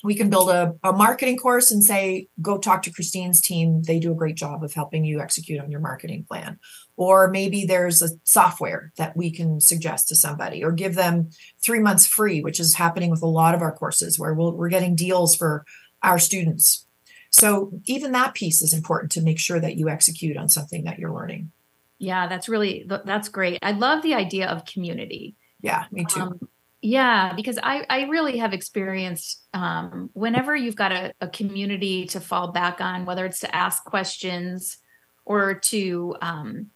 we 0.02 0.14
can 0.14 0.30
build 0.30 0.50
a, 0.50 0.74
a 0.82 0.92
marketing 0.92 1.36
course 1.36 1.70
and 1.70 1.84
say 1.84 2.28
go 2.40 2.58
talk 2.58 2.82
to 2.82 2.92
christine's 2.92 3.40
team. 3.40 3.82
They 3.82 3.98
do 3.98 4.12
a 4.12 4.16
great 4.16 4.36
job 4.36 4.64
of 4.64 4.72
helping 4.72 5.04
you 5.04 5.20
execute 5.20 5.60
on 5.60 5.70
your 5.70 5.80
marketing 5.80 6.24
plan. 6.28 6.58
Or 6.96 7.30
maybe 7.30 7.64
there's 7.64 8.02
a 8.02 8.10
software 8.24 8.92
that 8.96 9.16
we 9.16 9.30
can 9.30 9.60
suggest 9.60 10.08
to 10.08 10.16
somebody 10.16 10.62
or 10.62 10.72
give 10.72 10.94
them 10.94 11.30
three 11.62 11.80
months 11.80 12.06
free 12.06 12.40
which 12.42 12.60
is 12.60 12.74
happening 12.74 13.10
with 13.10 13.22
a 13.22 13.26
lot 13.26 13.54
of 13.54 13.62
our 13.62 13.72
courses 13.72 14.18
where 14.18 14.34
we 14.34 14.50
we 14.50 14.66
are 14.66 14.70
getting 14.70 14.94
deals 14.96 15.36
for 15.36 15.64
our 16.02 16.18
students. 16.18 16.86
So 17.30 17.72
even 17.84 18.12
that 18.12 18.34
piece 18.34 18.60
is 18.62 18.72
important 18.72 19.12
to 19.12 19.22
make 19.22 19.38
sure 19.38 19.60
that 19.60 19.76
you 19.76 19.88
execute 19.88 20.36
on 20.36 20.48
something 20.48 20.84
that 20.84 20.98
you're 20.98 21.12
learning. 21.12 21.52
Yeah 21.98 22.28
that's 22.28 22.48
really 22.48 22.86
that's 23.04 23.28
great. 23.28 23.58
I 23.62 23.72
love 23.72 24.02
the 24.02 24.14
idea 24.14 24.48
of 24.48 24.64
community. 24.64 25.36
Yeah 25.60 25.84
me 25.92 26.06
too. 26.06 26.20
Um, 26.20 26.48
yeah, 26.82 27.34
because 27.34 27.58
I, 27.62 27.84
I 27.90 28.02
really 28.04 28.38
have 28.38 28.54
experienced 28.54 29.44
um, 29.52 30.08
whenever 30.14 30.56
you've 30.56 30.76
got 30.76 30.92
a, 30.92 31.12
a, 31.20 31.28
community 31.28 32.06
to 32.06 32.20
fall 32.20 32.52
back 32.52 32.80
on, 32.80 33.04
whether 33.04 33.26
it's 33.26 33.40
to 33.40 33.54
ask 33.54 33.84
questions 33.84 34.78
or 35.26 35.54
to, 35.54 36.16
um, 36.22 36.68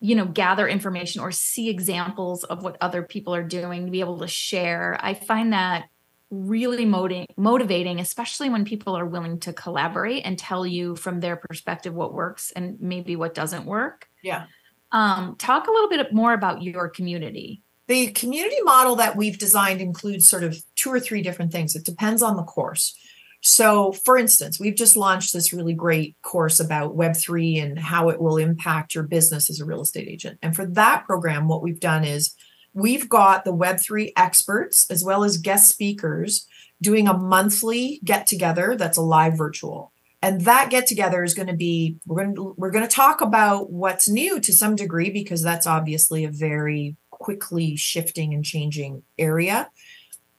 you 0.00 0.14
know, 0.14 0.26
gather 0.26 0.68
information 0.68 1.20
or 1.20 1.32
see 1.32 1.68
examples 1.68 2.44
of 2.44 2.62
what 2.62 2.76
other 2.80 3.02
people 3.02 3.34
are 3.34 3.42
doing 3.42 3.86
to 3.86 3.90
be 3.90 4.00
able 4.00 4.20
to 4.20 4.28
share. 4.28 4.96
I 5.00 5.14
find 5.14 5.52
that 5.52 5.86
really 6.30 6.84
motivating, 6.84 7.34
motivating, 7.36 7.98
especially 7.98 8.50
when 8.50 8.64
people 8.64 8.96
are 8.96 9.06
willing 9.06 9.40
to 9.40 9.52
collaborate 9.52 10.24
and 10.24 10.38
tell 10.38 10.64
you 10.64 10.94
from 10.94 11.18
their 11.18 11.34
perspective 11.34 11.92
what 11.92 12.14
works 12.14 12.52
and 12.52 12.80
maybe 12.80 13.16
what 13.16 13.34
doesn't 13.34 13.66
work. 13.66 14.08
Yeah. 14.22 14.46
Um, 14.92 15.34
talk 15.38 15.66
a 15.66 15.72
little 15.72 15.88
bit 15.88 16.12
more 16.12 16.32
about 16.32 16.62
your 16.62 16.88
community. 16.88 17.62
The 17.90 18.12
community 18.12 18.62
model 18.62 18.94
that 18.96 19.16
we've 19.16 19.36
designed 19.36 19.80
includes 19.80 20.28
sort 20.28 20.44
of 20.44 20.62
two 20.76 20.92
or 20.92 21.00
three 21.00 21.22
different 21.22 21.50
things. 21.50 21.74
It 21.74 21.84
depends 21.84 22.22
on 22.22 22.36
the 22.36 22.44
course. 22.44 22.96
So, 23.40 23.90
for 23.90 24.16
instance, 24.16 24.60
we've 24.60 24.76
just 24.76 24.96
launched 24.96 25.32
this 25.32 25.52
really 25.52 25.74
great 25.74 26.14
course 26.22 26.60
about 26.60 26.96
Web3 26.96 27.60
and 27.60 27.78
how 27.80 28.08
it 28.08 28.20
will 28.20 28.36
impact 28.36 28.94
your 28.94 29.02
business 29.02 29.50
as 29.50 29.58
a 29.58 29.64
real 29.64 29.82
estate 29.82 30.06
agent. 30.06 30.38
And 30.40 30.54
for 30.54 30.66
that 30.66 31.04
program, 31.04 31.48
what 31.48 31.64
we've 31.64 31.80
done 31.80 32.04
is 32.04 32.32
we've 32.74 33.08
got 33.08 33.44
the 33.44 33.52
Web3 33.52 34.12
experts 34.16 34.88
as 34.88 35.02
well 35.02 35.24
as 35.24 35.38
guest 35.38 35.68
speakers 35.68 36.46
doing 36.80 37.08
a 37.08 37.18
monthly 37.18 38.00
get 38.04 38.24
together 38.28 38.76
that's 38.76 38.98
a 38.98 39.02
live 39.02 39.36
virtual. 39.36 39.90
And 40.22 40.42
that 40.42 40.70
get 40.70 40.86
together 40.86 41.24
is 41.24 41.34
going 41.34 41.48
to 41.48 41.56
be 41.56 41.96
we're 42.06 42.22
going 42.22 42.36
to 42.36 42.54
we're 42.56 42.70
going 42.70 42.86
to 42.86 42.94
talk 42.94 43.20
about 43.20 43.72
what's 43.72 44.08
new 44.08 44.38
to 44.38 44.52
some 44.52 44.76
degree 44.76 45.10
because 45.10 45.42
that's 45.42 45.66
obviously 45.66 46.22
a 46.22 46.30
very 46.30 46.96
quickly 47.20 47.76
shifting 47.76 48.34
and 48.34 48.44
changing 48.44 49.02
area. 49.18 49.70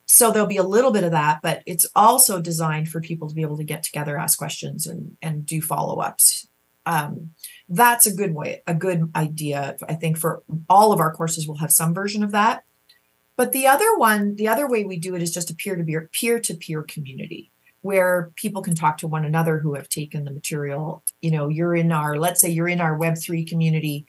So 0.07 0.31
there'll 0.31 0.47
be 0.47 0.57
a 0.57 0.63
little 0.63 0.91
bit 0.91 1.05
of 1.05 1.11
that 1.11 1.39
but 1.41 1.63
it's 1.65 1.87
also 1.95 2.41
designed 2.41 2.89
for 2.89 2.99
people 2.99 3.29
to 3.29 3.35
be 3.35 3.43
able 3.43 3.57
to 3.57 3.63
get 3.63 3.83
together 3.83 4.17
ask 4.17 4.37
questions 4.37 4.85
and 4.87 5.15
and 5.21 5.45
do 5.45 5.61
follow-ups. 5.61 6.47
Um, 6.85 7.31
that's 7.69 8.07
a 8.07 8.13
good 8.13 8.33
way 8.33 8.63
a 8.65 8.73
good 8.73 9.11
idea 9.15 9.77
i 9.87 9.93
think 9.93 10.17
for 10.17 10.41
all 10.67 10.91
of 10.91 10.99
our 10.99 11.13
courses 11.13 11.47
we'll 11.47 11.57
have 11.57 11.71
some 11.71 11.93
version 11.93 12.23
of 12.23 12.31
that. 12.31 12.63
But 13.37 13.53
the 13.53 13.67
other 13.67 13.95
one 13.95 14.35
the 14.35 14.49
other 14.49 14.67
way 14.67 14.83
we 14.83 14.97
do 14.97 15.15
it 15.15 15.21
is 15.21 15.33
just 15.33 15.51
a 15.51 15.55
peer-to-peer 15.55 16.09
peer-to-peer 16.11 16.83
community 16.83 17.51
where 17.81 18.31
people 18.35 18.61
can 18.61 18.75
talk 18.75 18.97
to 18.97 19.07
one 19.07 19.25
another 19.25 19.57
who 19.59 19.73
have 19.73 19.89
taken 19.89 20.23
the 20.23 20.31
material. 20.31 21.03
You 21.21 21.31
know 21.31 21.47
you're 21.47 21.75
in 21.75 21.91
our 21.91 22.17
let's 22.17 22.41
say 22.41 22.49
you're 22.49 22.67
in 22.75 22.81
our 22.81 22.97
web3 22.97 23.47
community 23.47 24.07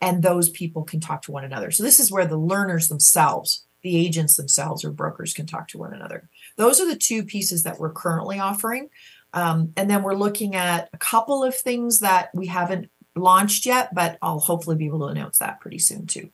and 0.00 0.22
those 0.22 0.48
people 0.48 0.82
can 0.82 1.00
talk 1.00 1.22
to 1.22 1.32
one 1.32 1.44
another 1.44 1.70
so 1.70 1.82
this 1.82 2.00
is 2.00 2.10
where 2.10 2.26
the 2.26 2.38
learners 2.38 2.88
themselves 2.88 3.66
the 3.82 3.96
agents 3.96 4.36
themselves 4.36 4.84
or 4.84 4.90
brokers 4.90 5.32
can 5.32 5.46
talk 5.46 5.68
to 5.68 5.78
one 5.78 5.94
another. 5.94 6.28
Those 6.56 6.80
are 6.80 6.86
the 6.86 6.96
two 6.96 7.24
pieces 7.24 7.62
that 7.62 7.78
we're 7.78 7.92
currently 7.92 8.38
offering. 8.38 8.90
Um, 9.32 9.72
and 9.76 9.88
then 9.88 10.02
we're 10.02 10.14
looking 10.14 10.54
at 10.54 10.88
a 10.92 10.98
couple 10.98 11.44
of 11.44 11.54
things 11.54 12.00
that 12.00 12.30
we 12.34 12.46
haven't 12.46 12.90
launched 13.14 13.64
yet, 13.66 13.94
but 13.94 14.18
I'll 14.22 14.40
hopefully 14.40 14.76
be 14.76 14.86
able 14.86 15.00
to 15.00 15.06
announce 15.06 15.38
that 15.38 15.60
pretty 15.60 15.78
soon 15.78 16.06
too. 16.06 16.30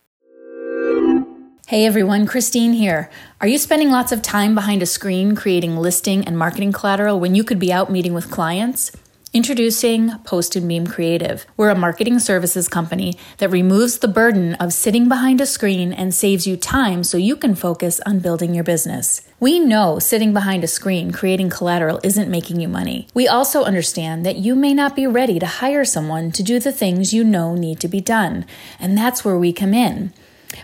Hey 1.68 1.84
everyone, 1.84 2.26
Christine 2.26 2.74
here. 2.74 3.10
Are 3.40 3.48
you 3.48 3.58
spending 3.58 3.90
lots 3.90 4.12
of 4.12 4.22
time 4.22 4.54
behind 4.54 4.82
a 4.82 4.86
screen 4.86 5.34
creating 5.34 5.76
listing 5.76 6.24
and 6.24 6.38
marketing 6.38 6.70
collateral 6.70 7.18
when 7.18 7.34
you 7.34 7.42
could 7.42 7.58
be 7.58 7.72
out 7.72 7.90
meeting 7.90 8.14
with 8.14 8.30
clients? 8.30 8.92
Introducing 9.36 10.16
Post 10.20 10.56
and 10.56 10.66
Beam 10.66 10.86
Creative. 10.86 11.44
We're 11.58 11.68
a 11.68 11.74
marketing 11.74 12.20
services 12.20 12.70
company 12.70 13.18
that 13.36 13.50
removes 13.50 13.98
the 13.98 14.08
burden 14.08 14.54
of 14.54 14.72
sitting 14.72 15.10
behind 15.10 15.42
a 15.42 15.46
screen 15.46 15.92
and 15.92 16.14
saves 16.14 16.46
you 16.46 16.56
time 16.56 17.04
so 17.04 17.18
you 17.18 17.36
can 17.36 17.54
focus 17.54 18.00
on 18.06 18.20
building 18.20 18.54
your 18.54 18.64
business. 18.64 19.28
We 19.38 19.60
know 19.60 19.98
sitting 19.98 20.32
behind 20.32 20.64
a 20.64 20.66
screen 20.66 21.12
creating 21.12 21.50
collateral 21.50 22.00
isn't 22.02 22.30
making 22.30 22.60
you 22.60 22.68
money. 22.68 23.08
We 23.12 23.28
also 23.28 23.62
understand 23.62 24.24
that 24.24 24.38
you 24.38 24.54
may 24.54 24.72
not 24.72 24.96
be 24.96 25.06
ready 25.06 25.38
to 25.38 25.44
hire 25.44 25.84
someone 25.84 26.32
to 26.32 26.42
do 26.42 26.58
the 26.58 26.72
things 26.72 27.12
you 27.12 27.22
know 27.22 27.54
need 27.54 27.78
to 27.80 27.88
be 27.88 28.00
done, 28.00 28.46
and 28.80 28.96
that's 28.96 29.22
where 29.22 29.36
we 29.36 29.52
come 29.52 29.74
in. 29.74 30.14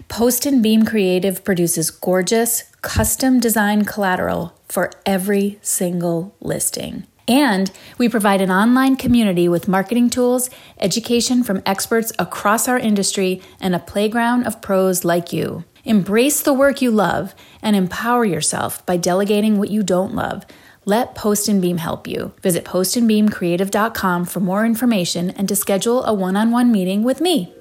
Post 0.08 0.46
and 0.46 0.62
Beam 0.62 0.86
Creative 0.86 1.44
produces 1.44 1.90
gorgeous, 1.90 2.62
custom 2.80 3.38
designed 3.38 3.86
collateral 3.86 4.54
for 4.66 4.90
every 5.04 5.58
single 5.60 6.34
listing. 6.40 7.06
And 7.28 7.70
we 7.98 8.08
provide 8.08 8.40
an 8.40 8.50
online 8.50 8.96
community 8.96 9.48
with 9.48 9.68
marketing 9.68 10.10
tools, 10.10 10.50
education 10.78 11.42
from 11.42 11.62
experts 11.64 12.12
across 12.18 12.68
our 12.68 12.78
industry, 12.78 13.40
and 13.60 13.74
a 13.74 13.78
playground 13.78 14.46
of 14.46 14.60
pros 14.60 15.04
like 15.04 15.32
you. 15.32 15.64
Embrace 15.84 16.42
the 16.42 16.52
work 16.52 16.80
you 16.80 16.90
love 16.90 17.34
and 17.60 17.74
empower 17.74 18.24
yourself 18.24 18.84
by 18.86 18.96
delegating 18.96 19.58
what 19.58 19.70
you 19.70 19.82
don't 19.82 20.14
love. 20.14 20.44
Let 20.84 21.14
Post 21.14 21.48
and 21.48 21.62
Beam 21.62 21.78
help 21.78 22.08
you. 22.08 22.32
Visit 22.42 22.64
postandbeamcreative.com 22.64 24.24
for 24.24 24.40
more 24.40 24.64
information 24.64 25.30
and 25.30 25.48
to 25.48 25.54
schedule 25.54 26.04
a 26.04 26.12
one 26.12 26.36
on 26.36 26.50
one 26.50 26.72
meeting 26.72 27.04
with 27.04 27.20
me. 27.20 27.52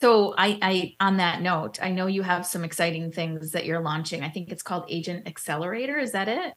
So 0.00 0.34
I, 0.36 0.58
I 0.60 0.94
on 1.00 1.16
that 1.18 1.40
note, 1.40 1.78
I 1.82 1.90
know 1.90 2.06
you 2.06 2.22
have 2.22 2.46
some 2.46 2.64
exciting 2.64 3.12
things 3.12 3.52
that 3.52 3.64
you're 3.64 3.80
launching. 3.80 4.22
I 4.22 4.28
think 4.28 4.50
it's 4.50 4.62
called 4.62 4.84
Agent 4.88 5.26
Accelerator. 5.26 5.98
Is 5.98 6.12
that 6.12 6.28
it? 6.28 6.54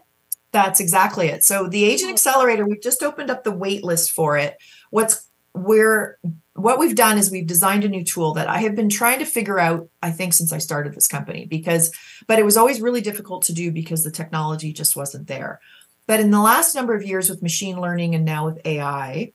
That's 0.52 0.80
exactly 0.80 1.28
it. 1.28 1.44
So 1.44 1.68
the 1.68 1.86
Agent 1.86 2.10
oh. 2.10 2.14
Accelerator, 2.14 2.66
we've 2.66 2.82
just 2.82 3.04
opened 3.04 3.30
up 3.30 3.44
the 3.44 3.52
wait 3.52 3.84
list 3.84 4.12
for 4.12 4.38
it. 4.38 4.58
What's 4.90 5.28
we're 5.54 6.20
what 6.60 6.78
we've 6.78 6.96
done 6.96 7.18
is 7.18 7.32
we've 7.32 7.48
designed 7.48 7.86
a 7.86 7.90
new 7.90 8.04
tool 8.04 8.34
that 8.34 8.50
I 8.50 8.58
have 8.60 8.76
been 8.76 8.90
trying 8.90 9.20
to 9.20 9.26
figure 9.26 9.60
out, 9.60 9.90
I 10.04 10.12
think, 10.12 10.34
since 10.34 10.52
I 10.52 10.58
started 10.58 10.94
this 10.94 11.08
company, 11.08 11.46
because, 11.46 11.92
but 12.28 12.38
it 12.38 12.44
was 12.44 12.58
always 12.58 12.82
really 12.82 13.02
difficult 13.02 13.44
to 13.44 13.54
do 13.54 13.72
because 13.72 14.04
the 14.04 14.12
technology 14.12 14.74
just 14.74 14.96
wasn't 14.96 15.28
there. 15.28 15.62
But 16.06 16.20
in 16.20 16.32
the 16.32 16.42
last 16.42 16.76
number 16.76 16.94
of 16.96 17.04
years 17.04 17.30
with 17.30 17.42
machine 17.42 17.80
learning 17.80 18.14
and 18.14 18.26
now 18.26 18.46
with 18.46 18.60
AI, 18.66 19.32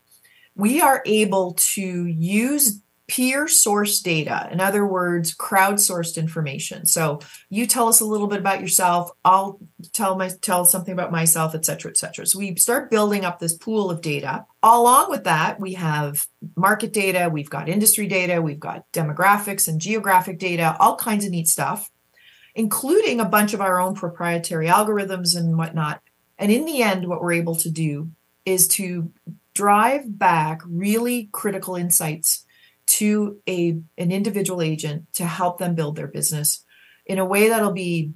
we 0.54 0.83
are 0.83 1.02
able 1.06 1.54
to 1.54 2.06
use 2.06 2.80
peer 3.06 3.46
source 3.46 4.00
data 4.00 4.49
in 4.50 4.61
other 4.61 4.87
words 4.87 5.37
crowdsourced 5.37 6.16
information. 6.16 6.87
So 6.87 7.20
you 7.50 7.66
tell 7.66 7.88
us 7.88 8.00
a 8.00 8.04
little 8.06 8.26
bit 8.26 8.38
about 8.38 8.62
yourself 8.62 9.11
i'll 9.26 9.61
tell 9.92 10.16
my 10.16 10.30
tell 10.40 10.64
something 10.64 10.92
about 10.92 11.12
myself 11.12 11.54
et 11.54 11.66
cetera 11.66 11.90
et 11.90 11.99
cetera. 11.99 12.26
So 12.26 12.38
we 12.38 12.56
start 12.56 12.90
building 12.90 13.25
up 13.25 13.38
this 13.38 13.56
pool 13.56 13.90
of 13.90 14.00
data. 14.00 14.46
Along 14.62 15.11
with 15.11 15.25
that 15.25 15.61
we 15.61 15.75
have 15.75 16.26
market 16.56 16.94
data 16.94 17.28
we've 17.30 17.50
got 17.50 17.68
industry 17.68 18.06
data 18.06 18.40
we've 18.40 18.61
got 18.61 18.90
demographics 18.92 19.68
and 19.68 19.80
geographic 19.80 20.38
data 20.38 20.75
all 20.80 20.96
kinds 20.96 21.26
of 21.26 21.30
neat 21.30 21.49
stuff 21.49 21.90
including 22.54 23.20
a 23.20 23.25
bunch 23.25 23.52
of 23.52 23.61
our 23.61 23.80
own 23.80 23.94
proprietary 23.94 24.68
algorithms 24.68 25.37
and 25.37 25.58
whatnot. 25.58 26.00
And 26.38 26.50
in 26.50 26.64
the 26.64 26.82
end 26.82 27.06
what 27.06 27.20
we're 27.20 27.32
able 27.32 27.56
to 27.56 27.70
do 27.70 28.11
is 28.46 28.66
to 28.68 29.12
drive 29.52 30.18
back 30.18 30.62
really 30.66 31.28
critical 31.32 31.76
insights 31.76 32.44
to 32.87 33.41
a 33.49 33.81
an 33.99 34.12
individual 34.12 34.62
agent 34.62 35.12
to 35.14 35.25
help 35.25 35.59
them 35.59 35.75
build 35.75 35.97
their 35.97 36.07
business 36.07 36.64
in 37.07 37.19
a 37.19 37.25
way 37.25 37.49
that'll 37.49 37.73
be 37.73 38.12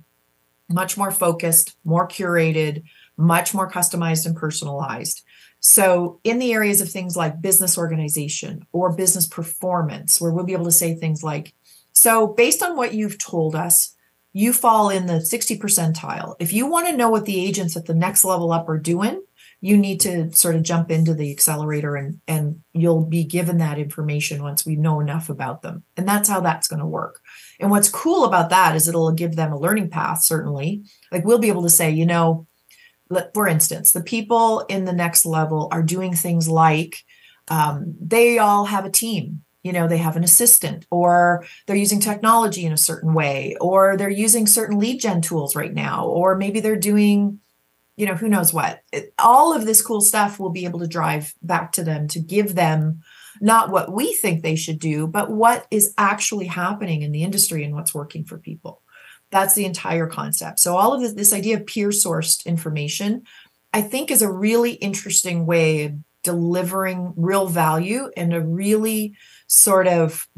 much 0.68 0.96
more 0.96 1.10
focused, 1.10 1.76
more 1.84 2.06
curated, 2.06 2.84
much 3.16 3.54
more 3.54 3.70
customized 3.70 4.26
and 4.26 4.36
personalized. 4.36 5.22
So, 5.60 6.20
in 6.22 6.38
the 6.38 6.52
areas 6.52 6.80
of 6.80 6.88
things 6.88 7.16
like 7.16 7.40
business 7.40 7.76
organization 7.76 8.66
or 8.72 8.92
business 8.92 9.26
performance, 9.26 10.20
where 10.20 10.30
we'll 10.30 10.44
be 10.44 10.52
able 10.52 10.66
to 10.66 10.72
say 10.72 10.94
things 10.94 11.22
like, 11.22 11.54
so 11.92 12.28
based 12.28 12.62
on 12.62 12.76
what 12.76 12.94
you've 12.94 13.18
told 13.18 13.56
us, 13.56 13.94
you 14.32 14.52
fall 14.52 14.88
in 14.88 15.06
the 15.06 15.20
60 15.20 15.58
percentile. 15.58 16.36
If 16.38 16.52
you 16.52 16.66
want 16.66 16.86
to 16.86 16.96
know 16.96 17.10
what 17.10 17.24
the 17.24 17.44
agents 17.44 17.76
at 17.76 17.86
the 17.86 17.94
next 17.94 18.24
level 18.24 18.52
up 18.52 18.68
are 18.68 18.78
doing, 18.78 19.20
you 19.60 19.76
need 19.76 20.00
to 20.00 20.32
sort 20.32 20.54
of 20.54 20.62
jump 20.62 20.90
into 20.90 21.14
the 21.14 21.30
accelerator 21.32 21.96
and 21.96 22.20
and 22.28 22.60
you'll 22.72 23.04
be 23.04 23.24
given 23.24 23.58
that 23.58 23.78
information 23.78 24.42
once 24.42 24.64
we 24.64 24.76
know 24.76 25.00
enough 25.00 25.28
about 25.28 25.62
them. 25.62 25.82
And 25.96 26.06
that's 26.06 26.28
how 26.28 26.40
that's 26.40 26.68
going 26.68 26.80
to 26.80 26.86
work. 26.86 27.20
And 27.58 27.70
what's 27.70 27.88
cool 27.88 28.24
about 28.24 28.50
that 28.50 28.76
is 28.76 28.86
it'll 28.86 29.12
give 29.12 29.34
them 29.34 29.52
a 29.52 29.58
learning 29.58 29.90
path 29.90 30.22
certainly. 30.22 30.84
Like 31.10 31.24
we'll 31.24 31.38
be 31.38 31.48
able 31.48 31.62
to 31.62 31.70
say 31.70 31.90
you 31.90 32.06
know 32.06 32.46
for 33.34 33.48
instance 33.48 33.92
the 33.92 34.02
people 34.02 34.60
in 34.68 34.84
the 34.84 34.92
next 34.92 35.24
level 35.24 35.68
are 35.72 35.82
doing 35.82 36.14
things 36.14 36.48
like 36.48 37.04
um, 37.48 37.94
they 38.00 38.38
all 38.38 38.66
have 38.66 38.84
a 38.84 38.90
team. 38.90 39.42
You 39.64 39.72
know 39.72 39.88
they 39.88 39.98
have 39.98 40.16
an 40.16 40.22
assistant 40.22 40.86
or 40.88 41.44
they're 41.66 41.74
using 41.74 41.98
technology 41.98 42.64
in 42.64 42.72
a 42.72 42.78
certain 42.78 43.12
way 43.12 43.56
or 43.60 43.96
they're 43.96 44.08
using 44.08 44.46
certain 44.46 44.78
lead 44.78 45.00
gen 45.00 45.20
tools 45.20 45.56
right 45.56 45.74
now 45.74 46.06
or 46.06 46.36
maybe 46.36 46.60
they're 46.60 46.76
doing 46.76 47.40
you 47.98 48.06
know, 48.06 48.14
who 48.14 48.28
knows 48.28 48.52
what. 48.52 48.82
It, 48.92 49.12
all 49.18 49.52
of 49.52 49.66
this 49.66 49.82
cool 49.82 50.00
stuff 50.00 50.38
will 50.38 50.50
be 50.50 50.64
able 50.64 50.78
to 50.78 50.86
drive 50.86 51.34
back 51.42 51.72
to 51.72 51.82
them 51.82 52.06
to 52.08 52.20
give 52.20 52.54
them 52.54 53.02
not 53.40 53.70
what 53.70 53.92
we 53.92 54.14
think 54.14 54.42
they 54.42 54.54
should 54.54 54.78
do, 54.78 55.08
but 55.08 55.30
what 55.30 55.66
is 55.72 55.94
actually 55.98 56.46
happening 56.46 57.02
in 57.02 57.10
the 57.10 57.24
industry 57.24 57.64
and 57.64 57.74
what's 57.74 57.94
working 57.94 58.24
for 58.24 58.38
people. 58.38 58.82
That's 59.30 59.54
the 59.54 59.64
entire 59.64 60.06
concept. 60.06 60.60
So, 60.60 60.76
all 60.76 60.94
of 60.94 61.00
this, 61.00 61.12
this 61.12 61.32
idea 61.32 61.56
of 61.56 61.66
peer 61.66 61.88
sourced 61.88 62.46
information, 62.46 63.24
I 63.72 63.82
think, 63.82 64.10
is 64.10 64.22
a 64.22 64.32
really 64.32 64.72
interesting 64.74 65.44
way 65.44 65.84
of 65.86 65.94
delivering 66.22 67.14
real 67.16 67.46
value 67.46 68.10
and 68.16 68.32
a 68.32 68.40
really 68.40 69.16
sort 69.48 69.88
of 69.88 70.28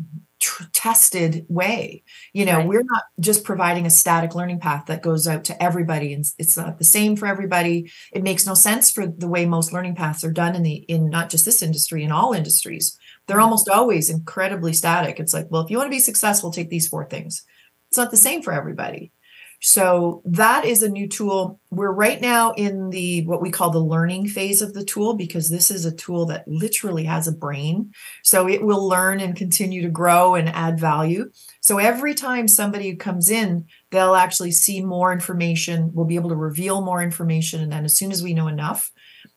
tr- 0.41 0.65
tested 0.73 1.47
way. 1.49 2.03
You 2.33 2.45
know, 2.45 2.59
right. 2.59 2.67
we're 2.67 2.83
not 2.83 3.05
just 3.21 3.45
providing 3.45 3.87
a 3.87 3.91
static 3.91 4.35
learning 4.35 4.61
path 4.61 4.87
that 4.87 5.03
goes 5.03 5.29
out 5.29 5.45
to 5.45 5.63
everybody 5.63 6.13
and 6.13 6.25
it's 6.39 6.57
not 6.57 6.79
the 6.79 6.85
same 6.85 7.17
for 7.17 7.27
everybody. 7.27 7.91
It 8.13 8.23
makes 8.23 8.47
no 8.47 8.55
sense 8.55 8.91
for 8.91 9.07
the 9.07 9.29
way 9.29 9.47
most 9.47 9.73
learning 9.73 9.95
paths 9.95 10.25
are 10.25 10.33
done 10.33 10.55
in 10.55 10.63
the 10.63 10.75
in 10.75 11.09
not 11.09 11.31
just 11.31 11.45
this 11.45 11.63
industry 11.63 12.03
in 12.03 12.11
all 12.11 12.33
industries. 12.33 12.99
They're 13.27 13.41
almost 13.41 13.69
always 13.69 14.11
incredibly 14.11 14.73
static. 14.73 15.21
It's 15.21 15.35
like, 15.35 15.47
well, 15.51 15.63
if 15.63 15.71
you 15.71 15.77
want 15.77 15.87
to 15.87 15.97
be 15.97 16.01
successful, 16.01 16.51
take 16.51 16.71
these 16.71 16.89
four 16.89 17.05
things. 17.05 17.45
It's 17.91 17.99
not 17.99 18.11
the 18.11 18.17
same 18.17 18.43
for 18.43 18.53
everybody. 18.53 19.13
So 19.62 20.23
that 20.25 20.64
is 20.64 20.83
a 20.83 20.88
new 20.88 21.07
tool. 21.07 21.61
We're 21.71 21.93
right 21.93 22.19
now 22.19 22.52
in 22.52 22.88
the 22.88 23.26
what 23.26 23.43
we 23.43 23.50
call 23.50 23.71
the 23.71 23.79
learning 23.79 24.29
phase 24.29 24.62
of 24.62 24.73
the 24.73 24.85
tool 24.85 25.14
because 25.14 25.50
this 25.50 25.71
is 25.71 25.85
a 25.85 25.95
tool 25.95 26.25
that 26.26 26.49
literally 26.49 27.05
has 27.05 27.29
a 27.29 27.33
brain. 27.33 27.93
So 28.23 28.49
it 28.49 28.62
will 28.62 28.88
learn 28.88 29.21
and 29.21 29.37
continue 29.37 29.83
to 29.83 29.90
grow 29.90 30.35
and 30.35 30.49
add 30.49 30.81
value. 30.81 31.31
So 31.61 31.76
every 31.76 32.14
time 32.14 32.49
somebody 32.49 32.97
comes 32.97 33.31
in, 33.31 33.67
they'll 33.90 34.14
actually 34.14 34.52
see 34.52 34.83
more 34.83 35.12
information. 35.12 35.93
We'll 35.93 36.07
be 36.07 36.17
able 36.17 36.31
to 36.31 36.37
reveal 36.37 36.81
more 36.81 37.02
information. 37.02 37.61
And 37.61 37.71
then 37.71 37.85
as 37.85 37.95
soon 37.95 38.12
as 38.12 38.23
we 38.23 38.33
know 38.33 38.49
enough, 38.49 38.90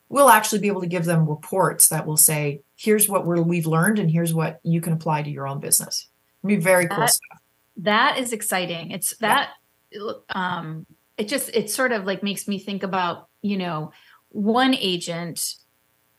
we'll 0.08 0.30
actually 0.30 0.60
be 0.60 0.70
able 0.70 0.82
to 0.82 0.88
give 0.88 1.03
them 1.03 1.27
reports 1.27 1.89
that 1.89 2.06
will 2.06 2.18
say, 2.18 2.62
here's 2.77 3.10
what 3.10 3.25
we're, 3.25 3.42
we've 3.42 3.65
learned 3.65 4.00
and 4.00 4.10
here's 4.10 4.34
what 4.34 4.62
you 4.63 4.80
can 4.80 4.94
apply 4.94 5.24
to 5.24 5.30
your 5.30 5.48
own 5.48 5.60
business. 5.60 6.08
It'll 6.44 6.56
be 6.56 6.62
very 6.62 6.88
cool 6.88 7.00
that, 7.00 7.10
stuff. 7.10 7.39
That 7.77 8.18
is 8.20 8.32
exciting. 8.32 8.92
It's 8.92 9.18
that 9.18 9.50
um 10.30 10.86
it 11.18 11.28
just 11.28 11.50
it 11.54 11.70
sort 11.70 11.92
of 11.92 12.06
like 12.06 12.24
makes 12.24 12.48
me 12.48 12.60
think 12.60 12.84
about 12.84 13.28
you 13.42 13.58
know 13.58 13.92
one 14.30 14.74
agent 14.76 15.56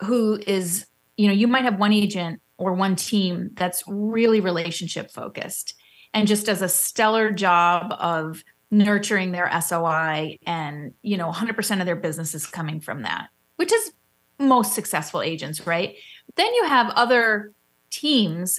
who 0.02 0.40
is 0.46 0.86
you 1.16 1.26
know 1.26 1.32
you 1.32 1.48
might 1.48 1.64
have 1.64 1.78
one 1.78 1.92
agent 1.92 2.40
or 2.56 2.72
one 2.72 2.96
team 2.96 3.50
that's 3.54 3.82
really 3.86 4.40
relationship 4.40 5.10
focused 5.10 5.74
and 6.12 6.28
just 6.28 6.46
does 6.46 6.62
a 6.62 6.68
stellar 6.68 7.30
job 7.30 7.92
of 7.98 8.44
nurturing 8.70 9.32
their 9.32 9.50
SOI 9.60 10.38
and 10.46 10.94
you 11.02 11.16
know 11.16 11.30
100% 11.30 11.80
of 11.80 11.86
their 11.86 11.96
business 11.96 12.34
is 12.34 12.46
coming 12.46 12.80
from 12.80 13.02
that 13.02 13.28
which 13.56 13.72
is 13.72 13.92
most 14.38 14.74
successful 14.74 15.22
agents 15.22 15.66
right? 15.66 15.96
Then 16.36 16.52
you 16.54 16.64
have 16.64 16.90
other 16.90 17.52
teams 17.90 18.58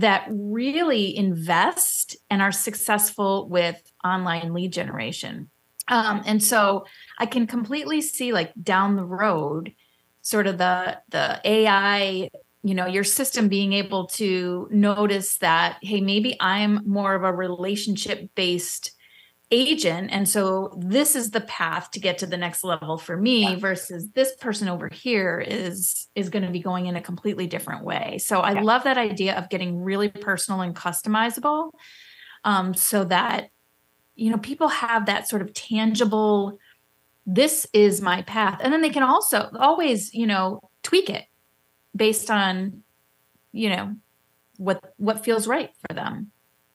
that 0.00 0.26
really 0.30 1.16
invest 1.16 2.16
and 2.30 2.40
are 2.40 2.52
successful 2.52 3.48
with 3.48 3.80
online 4.04 4.54
lead 4.54 4.72
generation. 4.72 5.50
Um, 5.88 6.22
and 6.24 6.42
so 6.42 6.86
I 7.18 7.26
can 7.26 7.46
completely 7.46 8.00
see 8.00 8.32
like 8.32 8.52
down 8.62 8.96
the 8.96 9.04
road, 9.04 9.74
sort 10.22 10.46
of 10.46 10.58
the 10.58 10.98
the 11.08 11.40
AI, 11.44 12.30
you 12.62 12.74
know, 12.74 12.86
your 12.86 13.04
system 13.04 13.48
being 13.48 13.72
able 13.72 14.06
to 14.06 14.68
notice 14.70 15.38
that, 15.38 15.78
hey, 15.82 16.00
maybe 16.00 16.36
I'm 16.40 16.80
more 16.86 17.14
of 17.14 17.24
a 17.24 17.32
relationship 17.32 18.30
based 18.34 18.92
agent 19.50 20.10
and 20.12 20.28
so 20.28 20.72
this 20.78 21.16
is 21.16 21.30
the 21.30 21.40
path 21.40 21.90
to 21.90 21.98
get 21.98 22.18
to 22.18 22.26
the 22.26 22.36
next 22.36 22.62
level 22.62 22.96
for 22.96 23.16
me 23.16 23.42
yeah. 23.42 23.56
versus 23.56 24.08
this 24.14 24.34
person 24.36 24.68
over 24.68 24.88
here 24.88 25.40
is 25.40 26.08
is 26.14 26.28
going 26.28 26.44
to 26.44 26.52
be 26.52 26.60
going 26.60 26.86
in 26.86 26.94
a 26.94 27.00
completely 27.00 27.48
different 27.48 27.84
way 27.84 28.16
so 28.18 28.40
i 28.40 28.52
yeah. 28.52 28.60
love 28.60 28.84
that 28.84 28.96
idea 28.96 29.36
of 29.36 29.48
getting 29.48 29.80
really 29.82 30.08
personal 30.08 30.60
and 30.60 30.76
customizable 30.76 31.72
um, 32.44 32.74
so 32.74 33.04
that 33.04 33.48
you 34.14 34.30
know 34.30 34.38
people 34.38 34.68
have 34.68 35.06
that 35.06 35.28
sort 35.28 35.42
of 35.42 35.52
tangible 35.52 36.56
this 37.26 37.66
is 37.72 38.00
my 38.00 38.22
path 38.22 38.60
and 38.62 38.72
then 38.72 38.82
they 38.82 38.90
can 38.90 39.02
also 39.02 39.50
always 39.58 40.14
you 40.14 40.28
know 40.28 40.60
tweak 40.84 41.10
it 41.10 41.24
based 41.94 42.30
on 42.30 42.84
you 43.50 43.68
know 43.68 43.96
what 44.58 44.94
what 44.96 45.24
feels 45.24 45.48
right 45.48 45.70
for 45.88 45.94
them 45.94 46.30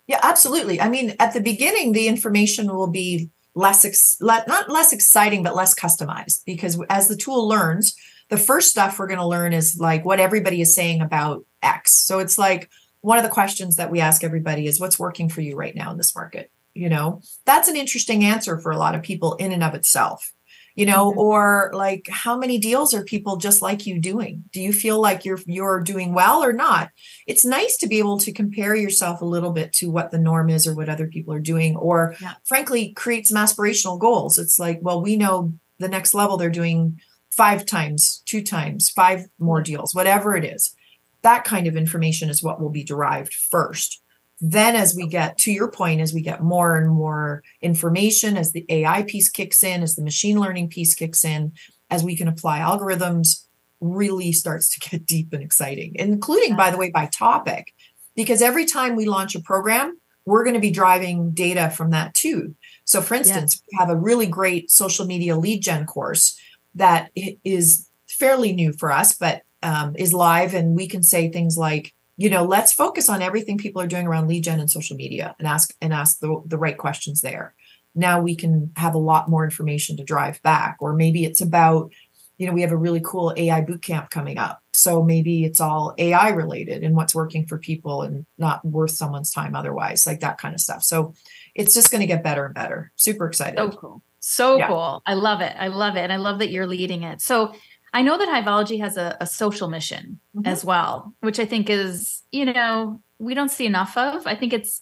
yeah, 0.07 0.19
absolutely. 0.21 0.79
I 0.79 0.89
mean, 0.89 1.15
at 1.19 1.33
the 1.33 1.41
beginning, 1.41 1.91
the 1.91 2.07
information 2.07 2.67
will 2.67 2.87
be 2.87 3.29
less, 3.55 3.85
ex- 3.85 4.17
not 4.21 4.69
less 4.69 4.93
exciting, 4.93 5.41
but 5.41 5.55
less 5.55 5.73
customized 5.73 6.43
because 6.45 6.79
as 6.89 7.07
the 7.07 7.15
tool 7.15 7.47
learns, 7.47 7.95
the 8.29 8.37
first 8.37 8.69
stuff 8.69 8.99
we're 8.99 9.07
going 9.07 9.19
to 9.19 9.27
learn 9.27 9.53
is 9.53 9.77
like 9.79 10.05
what 10.05 10.19
everybody 10.19 10.61
is 10.61 10.75
saying 10.75 11.01
about 11.01 11.45
X. 11.61 11.95
So 12.05 12.19
it's 12.19 12.37
like 12.37 12.69
one 13.01 13.17
of 13.17 13.23
the 13.23 13.29
questions 13.29 13.75
that 13.75 13.91
we 13.91 13.99
ask 13.99 14.23
everybody 14.23 14.67
is 14.67 14.79
what's 14.79 14.99
working 14.99 15.29
for 15.29 15.41
you 15.41 15.55
right 15.55 15.75
now 15.75 15.91
in 15.91 15.97
this 15.97 16.15
market? 16.15 16.51
You 16.73 16.89
know, 16.89 17.21
that's 17.45 17.67
an 17.67 17.75
interesting 17.75 18.25
answer 18.25 18.57
for 18.57 18.71
a 18.71 18.77
lot 18.77 18.95
of 18.95 19.01
people 19.01 19.35
in 19.35 19.51
and 19.51 19.63
of 19.63 19.75
itself 19.75 20.33
you 20.75 20.85
know 20.85 21.09
mm-hmm. 21.09 21.19
or 21.19 21.71
like 21.73 22.07
how 22.09 22.37
many 22.37 22.57
deals 22.57 22.93
are 22.93 23.03
people 23.03 23.37
just 23.37 23.61
like 23.61 23.85
you 23.85 23.99
doing? 23.99 24.43
Do 24.51 24.61
you 24.61 24.73
feel 24.73 25.01
like 25.01 25.25
you're 25.25 25.39
you're 25.45 25.81
doing 25.81 26.13
well 26.13 26.43
or 26.43 26.53
not? 26.53 26.89
It's 27.27 27.45
nice 27.45 27.77
to 27.77 27.87
be 27.87 27.99
able 27.99 28.19
to 28.19 28.31
compare 28.31 28.75
yourself 28.75 29.21
a 29.21 29.25
little 29.25 29.51
bit 29.51 29.73
to 29.73 29.89
what 29.89 30.11
the 30.11 30.19
norm 30.19 30.49
is 30.49 30.67
or 30.67 30.75
what 30.75 30.89
other 30.89 31.07
people 31.07 31.33
are 31.33 31.39
doing 31.39 31.75
or 31.75 32.15
yeah. 32.21 32.33
frankly 32.45 32.93
create 32.93 33.27
some 33.27 33.43
aspirational 33.43 33.99
goals. 33.99 34.37
It's 34.37 34.59
like 34.59 34.79
well 34.81 35.01
we 35.01 35.15
know 35.15 35.53
the 35.79 35.89
next 35.89 36.13
level 36.13 36.37
they're 36.37 36.49
doing 36.49 36.99
five 37.31 37.65
times 37.65 38.21
two 38.25 38.41
times 38.41 38.89
five 38.89 39.25
more 39.39 39.61
deals 39.61 39.95
whatever 39.95 40.35
it 40.35 40.43
is. 40.43 40.75
That 41.21 41.43
kind 41.43 41.65
of 41.65 41.75
information 41.75 42.29
is 42.29 42.43
what 42.43 42.61
will 42.61 42.69
be 42.69 42.83
derived 42.83 43.33
first 43.33 44.01
then 44.41 44.75
as 44.75 44.95
we 44.95 45.07
get 45.07 45.37
to 45.37 45.51
your 45.51 45.71
point 45.71 46.01
as 46.01 46.13
we 46.13 46.21
get 46.21 46.43
more 46.43 46.75
and 46.75 46.89
more 46.89 47.41
information 47.61 48.35
as 48.35 48.51
the 48.51 48.65
ai 48.69 49.03
piece 49.03 49.29
kicks 49.29 49.63
in 49.63 49.81
as 49.81 49.95
the 49.95 50.03
machine 50.03 50.39
learning 50.39 50.67
piece 50.67 50.93
kicks 50.93 51.23
in 51.23 51.53
as 51.89 52.03
we 52.03 52.15
can 52.15 52.27
apply 52.27 52.59
algorithms 52.59 53.45
really 53.81 54.31
starts 54.31 54.69
to 54.69 54.79
get 54.89 55.05
deep 55.05 55.33
and 55.33 55.43
exciting 55.43 55.93
including 55.95 56.55
by 56.55 56.71
the 56.71 56.77
way 56.77 56.89
by 56.89 57.05
topic. 57.07 57.73
Because 58.15 58.41
every 58.41 58.65
time 58.65 58.95
we 58.95 59.05
launch 59.05 59.35
a 59.35 59.41
program 59.41 59.99
we're 60.25 60.43
going 60.43 60.55
to 60.55 60.59
be 60.59 60.71
driving 60.71 61.31
data 61.31 61.69
from 61.69 61.91
that 61.91 62.15
too. 62.15 62.55
So 62.83 63.01
for 63.01 63.13
instance 63.13 63.61
yeah. 63.71 63.77
we 63.77 63.85
have 63.85 63.95
a 63.95 63.99
really 63.99 64.25
great 64.25 64.71
social 64.71 65.05
media 65.05 65.35
lead 65.35 65.61
gen 65.61 65.85
course 65.85 66.39
that 66.73 67.11
is 67.43 67.89
fairly 68.07 68.53
new 68.53 68.73
for 68.73 68.91
us 68.91 69.15
but 69.15 69.43
um, 69.63 69.95
is 69.97 70.13
live 70.13 70.53
and 70.53 70.75
we 70.75 70.87
can 70.87 71.03
say 71.03 71.29
things 71.29 71.57
like 71.57 71.93
you 72.17 72.29
know 72.29 72.43
let's 72.43 72.73
focus 72.73 73.09
on 73.09 73.21
everything 73.21 73.57
people 73.57 73.81
are 73.81 73.87
doing 73.87 74.07
around 74.07 74.27
lead 74.27 74.43
gen 74.43 74.59
and 74.59 74.71
social 74.71 74.95
media 74.95 75.35
and 75.39 75.47
ask 75.47 75.73
and 75.81 75.93
ask 75.93 76.19
the, 76.19 76.41
the 76.45 76.57
right 76.57 76.77
questions 76.77 77.21
there. 77.21 77.53
Now 77.93 78.21
we 78.21 78.35
can 78.35 78.71
have 78.75 78.95
a 78.95 78.99
lot 78.99 79.29
more 79.29 79.43
information 79.43 79.97
to 79.97 80.03
drive 80.03 80.41
back 80.41 80.77
or 80.79 80.93
maybe 80.93 81.25
it's 81.25 81.41
about 81.41 81.91
you 82.37 82.47
know 82.47 82.53
we 82.53 82.61
have 82.61 82.71
a 82.71 82.77
really 82.77 83.01
cool 83.03 83.33
ai 83.35 83.61
boot 83.61 83.81
camp 83.81 84.09
coming 84.09 84.37
up. 84.37 84.61
So 84.73 85.03
maybe 85.03 85.45
it's 85.45 85.59
all 85.59 85.93
ai 85.97 86.29
related 86.29 86.83
and 86.83 86.95
what's 86.95 87.15
working 87.15 87.45
for 87.45 87.57
people 87.57 88.01
and 88.01 88.25
not 88.37 88.63
worth 88.65 88.91
someone's 88.91 89.31
time 89.31 89.55
otherwise 89.55 90.05
like 90.05 90.21
that 90.21 90.37
kind 90.37 90.53
of 90.53 90.61
stuff. 90.61 90.83
So 90.83 91.13
it's 91.53 91.73
just 91.73 91.91
going 91.91 92.01
to 92.01 92.07
get 92.07 92.23
better 92.23 92.45
and 92.45 92.53
better. 92.53 92.91
Super 92.95 93.27
excited. 93.27 93.57
So 93.57 93.69
cool. 93.71 94.01
So 94.19 94.57
yeah. 94.57 94.67
cool. 94.67 95.03
I 95.05 95.13
love 95.13 95.41
it. 95.41 95.55
I 95.57 95.67
love 95.67 95.97
it. 95.97 95.99
And 95.99 96.11
i 96.11 96.15
love 96.15 96.39
that 96.39 96.49
you're 96.49 96.65
leading 96.65 97.03
it. 97.03 97.21
So 97.21 97.53
I 97.95 98.01
know 98.01 98.17
that 98.17 98.27
Hiveologie 98.27 98.81
has 98.81 98.97
a, 98.97 99.15
a 99.21 99.25
social 99.25 99.69
mission 99.69 100.19
mm-hmm. 100.35 100.45
as 100.45 100.65
well, 100.65 101.15
which 101.21 101.39
I 101.39 101.45
think 101.45 101.69
is, 101.69 102.23
you 102.29 102.43
know, 102.43 103.01
we 103.19 103.33
don't 103.33 103.49
see 103.49 103.65
enough 103.65 103.95
of. 103.95 104.27
I 104.27 104.35
think 104.35 104.51
it's 104.51 104.81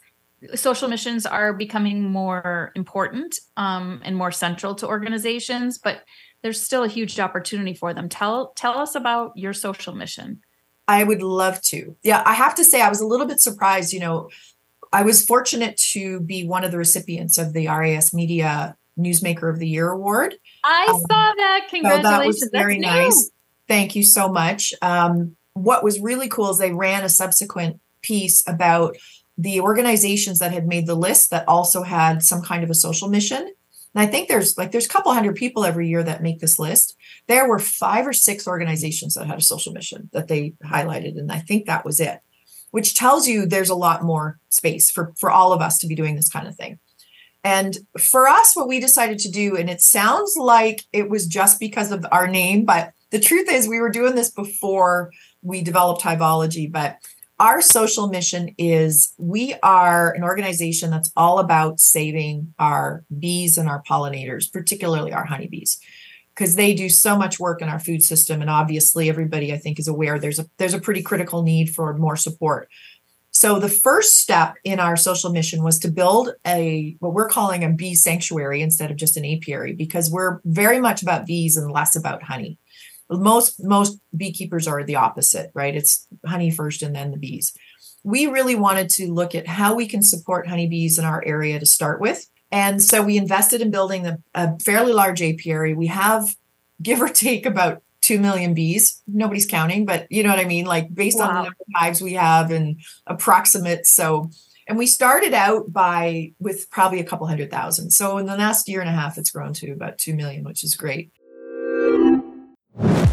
social 0.56 0.88
missions 0.88 1.28
are 1.28 1.54
becoming 1.54 2.10
more 2.10 2.71
important 2.76 3.39
um, 3.56 4.02
and 4.04 4.17
more 4.17 4.32
central 4.32 4.73
to 4.76 4.88
organizations, 4.88 5.78
but 5.78 6.02
there's 6.41 6.60
still 6.60 6.84
a 6.84 6.88
huge 6.88 7.19
opportunity 7.19 7.76
for 7.76 7.93
them. 7.93 8.10
Tell 8.10 8.52
tell 8.56 8.80
us 8.80 8.95
about 8.95 9.38
your 9.38 9.54
social 9.54 9.93
mission. 9.93 10.41
I 10.88 11.04
would 11.04 11.21
love 11.21 11.62
to. 11.65 11.95
Yeah, 12.02 12.23
I 12.26 12.34
have 12.34 12.56
to 12.56 12.65
say 12.65 12.82
I 12.82 12.89
was 12.89 12.99
a 12.99 13.06
little 13.06 13.28
bit 13.28 13.39
surprised. 13.39 13.93
You 13.93 13.99
know, 13.99 14.30
I 14.91 15.04
was 15.04 15.23
fortunate 15.23 15.78
to 15.91 16.19
be 16.21 16.47
one 16.47 16.63
of 16.63 16.71
the 16.71 16.80
recipients 16.80 17.38
of 17.38 17.54
the 17.54 17.67
RISMedia 17.67 18.76
Newsmaker 18.97 19.49
of 19.49 19.60
the 19.60 19.67
Year 19.67 19.89
award. 19.89 20.36
I 20.63 20.88
um, 20.89 20.99
saw 20.99 21.34
that. 21.36 21.67
Congratulations. 21.69 22.03
So 22.03 22.12
that 22.12 22.27
was 22.27 22.49
very 22.51 22.79
That's 22.79 22.93
nice. 22.93 23.15
New. 23.15 23.29
Thank 23.67 23.95
you 23.95 24.03
so 24.03 24.29
much. 24.29 24.73
Um, 24.82 25.36
what 25.53 25.84
was 25.84 25.99
really 25.99 26.27
cool 26.27 26.49
is 26.49 26.58
they 26.58 26.73
ran 26.73 27.03
a 27.03 27.10
subsequent 27.10 27.79
piece 28.01 28.43
about 28.47 28.97
the 29.38 29.62
organizations 29.62 30.39
that 30.39 30.51
had 30.51 30.67
made 30.67 30.86
the 30.86 30.95
list 30.95 31.32
that 31.32 31.47
also 31.47 31.84
had 31.84 32.21
some 32.21 32.41
kind 32.41 32.63
of 32.63 32.69
a 32.69 32.75
social 32.75 33.10
mission. 33.10 33.39
And 33.95 34.01
I 34.01 34.06
think 34.08 34.27
there's 34.27 34.58
like 34.58 34.71
there's 34.71 34.86
a 34.86 34.89
couple 34.89 35.13
hundred 35.13 35.36
people 35.36 35.65
every 35.65 35.88
year 35.88 36.03
that 36.03 36.23
make 36.23 36.39
this 36.39 36.60
list. 36.60 36.95
There 37.27 37.47
were 37.47 37.60
five 37.60 38.08
or 38.08 38.13
six 38.13 38.47
organizations 38.47 39.13
that 39.13 39.27
had 39.27 39.38
a 39.38 39.41
social 39.41 39.71
mission 39.71 40.10
that 40.13 40.27
they 40.27 40.53
highlighted, 40.63 41.17
and 41.17 41.32
I 41.32 41.39
think 41.39 41.65
that 41.65 41.86
was 41.86 41.99
it, 41.99 42.19
which 42.71 42.95
tells 42.95 43.27
you 43.27 43.45
there's 43.45 43.69
a 43.69 43.75
lot 43.75 44.03
more 44.03 44.39
space 44.49 44.89
for 44.89 45.13
for 45.17 45.29
all 45.29 45.53
of 45.53 45.62
us 45.62 45.77
to 45.79 45.88
be 45.88 45.95
doing 45.95 46.15
this 46.15 46.29
kind 46.29 46.47
of 46.47 46.56
thing. 46.56 46.79
And 47.43 47.77
for 47.97 48.27
us, 48.27 48.56
what 48.56 48.67
we 48.67 48.79
decided 48.79 49.19
to 49.19 49.32
do, 49.32 49.58
and 49.58 49.69
it 49.69 49.82
sounds 49.82 50.36
like 50.38 50.84
it 50.93 51.10
was 51.10 51.27
just 51.27 51.60
because 51.60 51.91
of 51.91 52.06
our 52.12 52.27
name, 52.27 52.63
but 52.63 52.93
the 53.12 53.19
truth 53.19 53.51
is 53.51 53.67
we 53.67 53.82
were 53.82 53.89
doing 53.89 54.15
this 54.15 54.32
before 54.32 55.12
we 55.41 55.62
developed 55.62 56.01
Hiveologie. 56.01 56.71
But 56.71 56.97
our 57.39 57.62
social 57.62 58.08
mission 58.08 58.56
is 58.58 59.13
we 59.17 59.56
are 59.62 60.13
an 60.13 60.23
organization 60.23 60.89
that's 60.89 61.12
all 61.17 61.39
about 61.39 61.79
saving 61.79 62.53
our 62.60 63.03
bees 63.19 63.58
and 63.58 63.67
our 63.67 63.84
pollinators, 63.84 64.51
particularly 64.51 65.12
our 65.12 65.25
honeybees, 65.25 65.79
because 66.34 66.56
they 66.56 66.73
do 66.73 66.88
so 66.88 67.17
much 67.17 67.39
work 67.39 67.62
in 67.62 67.67
our 67.67 67.79
food 67.79 68.01
system. 68.01 68.39
And 68.39 68.49
obviously, 68.49 69.10
everybody 69.10 69.51
I 69.51 69.58
think 69.58 69.79
is 69.79 69.88
aware 69.89 70.17
there's 70.17 70.39
a 70.39 70.45
there's 70.58 70.73
a 70.73 70.79
pretty 70.79 71.01
critical 71.01 71.43
need 71.43 71.69
for 71.71 71.93
more 71.97 72.15
support. 72.15 72.69
So 73.34 73.60
the 73.60 73.69
first 73.69 74.17
step 74.17 74.56
in 74.63 74.80
our 74.80 74.96
social 74.96 75.32
mission 75.32 75.63
was 75.63 75.80
to 75.80 75.91
build 75.91 76.30
a 76.46 76.96
what 77.00 77.13
we're 77.13 77.30
calling 77.30 77.63
a 77.63 77.69
bee 77.69 77.96
sanctuary 77.96 78.62
instead 78.62 78.91
of 78.91 78.98
just 78.98 79.17
an 79.17 79.26
apiary 79.26 79.74
because 79.74 80.10
we're 80.10 80.39
very 80.46 80.80
much 80.80 81.02
about 81.02 81.26
bees 81.26 81.58
and 81.58 81.72
less 81.72 81.96
about 81.96 82.24
honey. 82.24 82.58
Most 83.10 83.56
most 83.63 84.00
beekeepers 84.15 84.67
are 84.67 84.84
the 84.84 84.96
opposite, 84.96 85.52
right? 85.54 85.76
It's 85.76 86.08
honey 86.26 86.52
first 86.52 86.84
and 86.84 86.96
then 86.96 87.12
the 87.12 87.17
bees. 87.17 87.54
We 88.04 88.28
really 88.28 88.56
wanted 88.56 88.89
to 88.91 89.12
look 89.12 89.34
at 89.34 89.48
how 89.48 89.76
we 89.76 89.88
can 89.88 90.04
support 90.04 90.48
honeybees 90.48 91.00
in 91.00 91.06
our 91.06 91.24
area 91.26 91.60
to 91.60 91.65
start 91.65 92.00
with 92.00 92.28
And 92.54 92.84
so 92.84 93.02
we 93.02 93.17
invested 93.17 93.62
in 93.62 93.72
building 93.72 94.04
the, 94.04 94.22
a 94.36 94.60
fairly 94.60 94.93
large 94.93 95.24
apiary. 95.24 95.74
We 95.74 95.88
have, 95.88 96.36
give 96.82 97.02
or 97.02 97.10
take, 97.10 97.48
about 97.48 97.82
2 98.03 98.19
million 98.19 98.53
bees. 98.53 99.01
Nobody's 99.07 99.47
counting, 99.47 99.85
but 99.85 100.05
you 100.11 100.21
know 100.23 100.29
what 100.29 100.39
I 100.39 100.45
mean? 100.45 100.65
Like 100.65 100.93
based 100.93 101.17
wow. 101.17 101.27
on 101.27 101.29
the 101.29 101.41
number 101.43 101.57
of 101.59 101.73
hives 101.73 102.01
we 102.01 102.13
have 102.13 102.51
and 102.51 102.79
approximate. 103.07 103.87
So, 103.87 104.29
and 104.67 104.77
we 104.77 104.85
started 104.85 105.33
out 105.33 105.73
by 105.73 106.33
with 106.39 106.69
probably 106.69 106.99
a 106.99 107.03
couple 107.03 107.25
hundred 107.27 107.49
thousand. 107.49 107.91
So 107.91 108.17
in 108.17 108.25
the 108.25 108.37
last 108.37 108.69
year 108.69 108.81
and 108.81 108.89
a 108.89 108.93
half, 108.93 109.17
it's 109.17 109.31
grown 109.31 109.53
to 109.53 109.71
about 109.71 109.97
2 109.97 110.13
million, 110.13 110.43
which 110.43 110.63
is 110.63 110.75
great. 110.75 111.11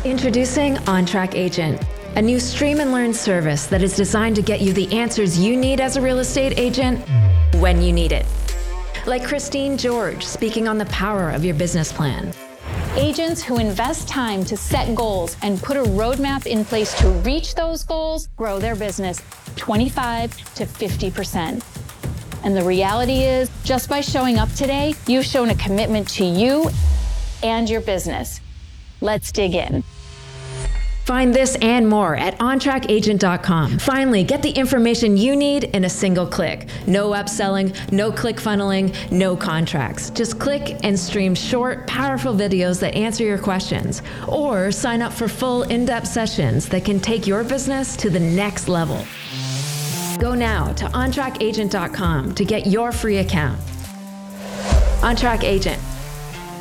Introducing 0.04 0.76
OnTrack 0.76 1.34
Agent, 1.34 1.80
a 2.16 2.22
new 2.22 2.40
stream 2.40 2.80
and 2.80 2.92
learn 2.92 3.12
service 3.12 3.66
that 3.66 3.82
is 3.82 3.94
designed 3.94 4.36
to 4.36 4.42
get 4.42 4.60
you 4.60 4.72
the 4.72 4.90
answers 4.92 5.38
you 5.38 5.56
need 5.56 5.80
as 5.80 5.96
a 5.96 6.00
real 6.00 6.18
estate 6.18 6.58
agent 6.58 6.98
when 7.56 7.82
you 7.82 7.92
need 7.92 8.12
it. 8.12 8.26
Like 9.06 9.24
Christine 9.24 9.76
George 9.76 10.24
speaking 10.24 10.68
on 10.68 10.78
the 10.78 10.86
power 10.86 11.30
of 11.30 11.44
your 11.44 11.54
business 11.54 11.92
plan. 11.92 12.32
Agents 12.96 13.40
who 13.40 13.58
invest 13.58 14.08
time 14.08 14.44
to 14.44 14.56
set 14.56 14.96
goals 14.96 15.36
and 15.42 15.62
put 15.62 15.76
a 15.76 15.82
roadmap 15.82 16.46
in 16.46 16.64
place 16.64 16.92
to 16.98 17.08
reach 17.08 17.54
those 17.54 17.84
goals 17.84 18.26
grow 18.36 18.58
their 18.58 18.74
business 18.74 19.22
25 19.54 20.54
to 20.54 20.66
50%. 20.66 21.62
And 22.42 22.56
the 22.56 22.64
reality 22.64 23.22
is, 23.22 23.48
just 23.62 23.88
by 23.88 24.00
showing 24.00 24.38
up 24.38 24.50
today, 24.54 24.94
you've 25.06 25.24
shown 25.24 25.50
a 25.50 25.54
commitment 25.54 26.08
to 26.10 26.24
you 26.24 26.68
and 27.44 27.70
your 27.70 27.80
business. 27.80 28.40
Let's 29.00 29.30
dig 29.30 29.54
in. 29.54 29.84
Find 31.10 31.34
this 31.34 31.56
and 31.56 31.88
more 31.88 32.14
at 32.14 32.38
ontrackagent.com. 32.38 33.80
Finally, 33.80 34.22
get 34.22 34.42
the 34.42 34.50
information 34.52 35.16
you 35.16 35.34
need 35.34 35.64
in 35.64 35.84
a 35.84 35.90
single 35.90 36.24
click. 36.24 36.68
No 36.86 37.10
upselling, 37.10 37.74
no 37.90 38.12
click 38.12 38.36
funneling, 38.36 38.94
no 39.10 39.34
contracts. 39.34 40.10
Just 40.10 40.38
click 40.38 40.78
and 40.84 40.96
stream 40.96 41.34
short, 41.34 41.84
powerful 41.88 42.32
videos 42.32 42.78
that 42.78 42.94
answer 42.94 43.24
your 43.24 43.38
questions. 43.38 44.02
Or 44.28 44.70
sign 44.70 45.02
up 45.02 45.12
for 45.12 45.26
full 45.26 45.64
in 45.64 45.84
depth 45.84 46.06
sessions 46.06 46.68
that 46.68 46.84
can 46.84 47.00
take 47.00 47.26
your 47.26 47.42
business 47.42 47.96
to 47.96 48.08
the 48.08 48.20
next 48.20 48.68
level. 48.68 49.04
Go 50.20 50.36
now 50.36 50.72
to 50.74 50.84
ontrackagent.com 50.84 52.36
to 52.36 52.44
get 52.44 52.68
your 52.68 52.92
free 52.92 53.16
account. 53.16 53.60
OnTrack 55.00 55.42
Agent. 55.42 55.82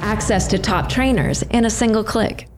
Access 0.01 0.47
to 0.47 0.57
top 0.57 0.89
trainers 0.89 1.43
in 1.43 1.65
a 1.65 1.69
single 1.69 2.03
click. 2.03 2.48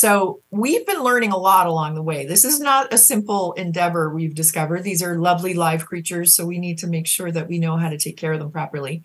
So 0.00 0.40
we've 0.50 0.86
been 0.86 1.02
learning 1.02 1.32
a 1.32 1.36
lot 1.36 1.66
along 1.66 1.94
the 1.94 2.02
way. 2.02 2.24
This 2.24 2.42
is 2.42 2.58
not 2.58 2.90
a 2.90 2.96
simple 2.96 3.52
endeavor 3.52 4.08
we've 4.08 4.34
discovered. 4.34 4.82
These 4.82 5.02
are 5.02 5.18
lovely 5.18 5.52
live 5.52 5.84
creatures, 5.84 6.34
so 6.34 6.46
we 6.46 6.58
need 6.58 6.78
to 6.78 6.86
make 6.86 7.06
sure 7.06 7.30
that 7.30 7.48
we 7.48 7.58
know 7.58 7.76
how 7.76 7.90
to 7.90 7.98
take 7.98 8.16
care 8.16 8.32
of 8.32 8.38
them 8.38 8.50
properly. 8.50 9.02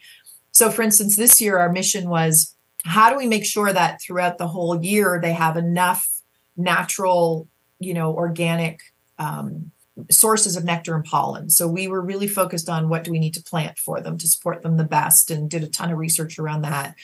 So, 0.54 0.72
for 0.72 0.84
instance, 0.84 1.18
this 1.18 1.42
year 1.42 1.58
our 1.58 1.70
mission 1.70 2.08
was 2.08 2.56
how 2.86 3.10
do 3.10 3.18
we 3.18 3.28
make 3.28 3.46
sure 3.46 3.74
that 3.74 4.02
throughout 4.02 4.38
the 4.38 4.48
whole 4.48 4.82
year 4.82 5.20
they 5.22 5.34
have 5.34 5.58
enough 5.58 6.08
natural, 6.56 7.50
you 7.80 7.94
know, 7.94 8.14
organic 8.14 8.80
um, 9.20 9.72
sources 10.10 10.56
of 10.56 10.64
nectar 10.64 10.96
and 10.96 11.04
pollen. 11.04 11.50
So 11.50 11.68
we 11.68 11.90
were 11.90 12.00
really 12.00 12.30
focused 12.30 12.70
on 12.70 12.88
what 12.88 13.04
do 13.04 13.12
we 13.12 13.20
need 13.20 13.34
to 13.34 13.44
plant 13.44 13.78
for 13.80 14.00
them 14.00 14.18
to 14.18 14.30
support 14.30 14.62
them 14.62 14.78
the 14.78 14.86
best, 14.86 15.30
and 15.30 15.50
did 15.50 15.62
a 15.62 15.68
ton 15.68 15.92
of 15.92 15.98
research 15.98 16.40
around 16.40 16.62
that. 16.62 16.96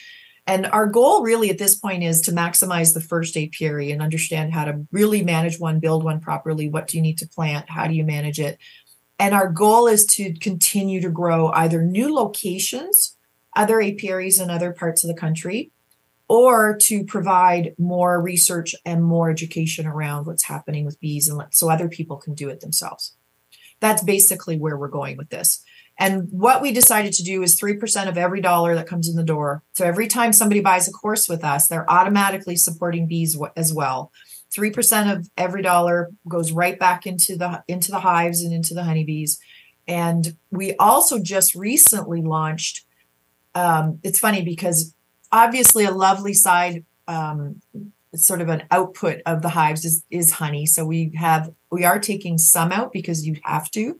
And 0.46 0.66
our 0.66 0.86
goal 0.86 1.22
really 1.22 1.50
at 1.50 1.58
this 1.58 1.76
point 1.76 2.02
is 2.02 2.20
to 2.22 2.32
maximize 2.32 2.94
the 2.94 3.00
first 3.00 3.36
apiary 3.36 3.92
and 3.92 4.02
understand 4.02 4.52
how 4.52 4.64
to 4.64 4.86
really 4.90 5.22
manage 5.22 5.60
one, 5.60 5.78
build 5.78 6.02
one 6.02 6.20
properly. 6.20 6.68
What 6.68 6.88
do 6.88 6.96
you 6.96 7.02
need 7.02 7.18
to 7.18 7.28
plant? 7.28 7.70
How 7.70 7.86
do 7.86 7.94
you 7.94 8.04
manage 8.04 8.40
it? 8.40 8.58
And 9.20 9.34
our 9.34 9.48
goal 9.48 9.86
is 9.86 10.04
to 10.06 10.34
continue 10.34 11.00
to 11.00 11.08
grow 11.08 11.48
either 11.52 11.82
new 11.82 12.12
locations, 12.12 13.16
other 13.54 13.80
apiaries 13.80 14.40
in 14.40 14.50
other 14.50 14.72
parts 14.72 15.04
of 15.04 15.08
the 15.08 15.20
country, 15.20 15.70
or 16.26 16.76
to 16.78 17.04
provide 17.04 17.74
more 17.78 18.20
research 18.20 18.74
and 18.84 19.04
more 19.04 19.30
education 19.30 19.86
around 19.86 20.26
what's 20.26 20.44
happening 20.44 20.84
with 20.84 20.98
bees 20.98 21.28
and 21.28 21.38
let, 21.38 21.54
so 21.54 21.70
other 21.70 21.88
people 21.88 22.16
can 22.16 22.34
do 22.34 22.48
it 22.48 22.60
themselves. 22.60 23.14
That's 23.78 24.02
basically 24.02 24.56
where 24.56 24.76
we're 24.76 24.88
going 24.88 25.16
with 25.16 25.28
this. 25.28 25.62
And 25.98 26.28
what 26.30 26.62
we 26.62 26.72
decided 26.72 27.12
to 27.14 27.22
do 27.22 27.42
is 27.42 27.60
3% 27.60 28.08
of 28.08 28.16
every 28.16 28.40
dollar 28.40 28.74
that 28.74 28.86
comes 28.86 29.08
in 29.08 29.16
the 29.16 29.22
door. 29.22 29.62
So 29.74 29.84
every 29.84 30.08
time 30.08 30.32
somebody 30.32 30.60
buys 30.60 30.88
a 30.88 30.92
course 30.92 31.28
with 31.28 31.44
us, 31.44 31.68
they're 31.68 31.90
automatically 31.90 32.56
supporting 32.56 33.06
bees 33.06 33.38
as 33.56 33.72
well. 33.72 34.10
3% 34.56 35.16
of 35.16 35.30
every 35.36 35.62
dollar 35.62 36.10
goes 36.28 36.52
right 36.52 36.78
back 36.78 37.06
into 37.06 37.36
the 37.36 37.62
into 37.68 37.90
the 37.90 38.00
hives 38.00 38.42
and 38.42 38.52
into 38.52 38.74
the 38.74 38.84
honeybees. 38.84 39.38
And 39.88 40.36
we 40.50 40.76
also 40.76 41.18
just 41.18 41.54
recently 41.54 42.20
launched 42.20 42.84
um, 43.54 43.98
it's 44.02 44.18
funny 44.18 44.42
because 44.42 44.94
obviously 45.30 45.84
a 45.84 45.90
lovely 45.90 46.34
side 46.34 46.84
um, 47.08 47.60
sort 48.14 48.40
of 48.40 48.48
an 48.48 48.64
output 48.70 49.20
of 49.26 49.42
the 49.42 49.50
hives 49.50 49.84
is, 49.84 50.04
is 50.10 50.32
honey. 50.32 50.66
So 50.66 50.84
we 50.84 51.12
have 51.16 51.52
we 51.70 51.84
are 51.84 51.98
taking 51.98 52.38
some 52.38 52.72
out 52.72 52.92
because 52.92 53.26
you 53.26 53.36
have 53.44 53.70
to 53.72 53.98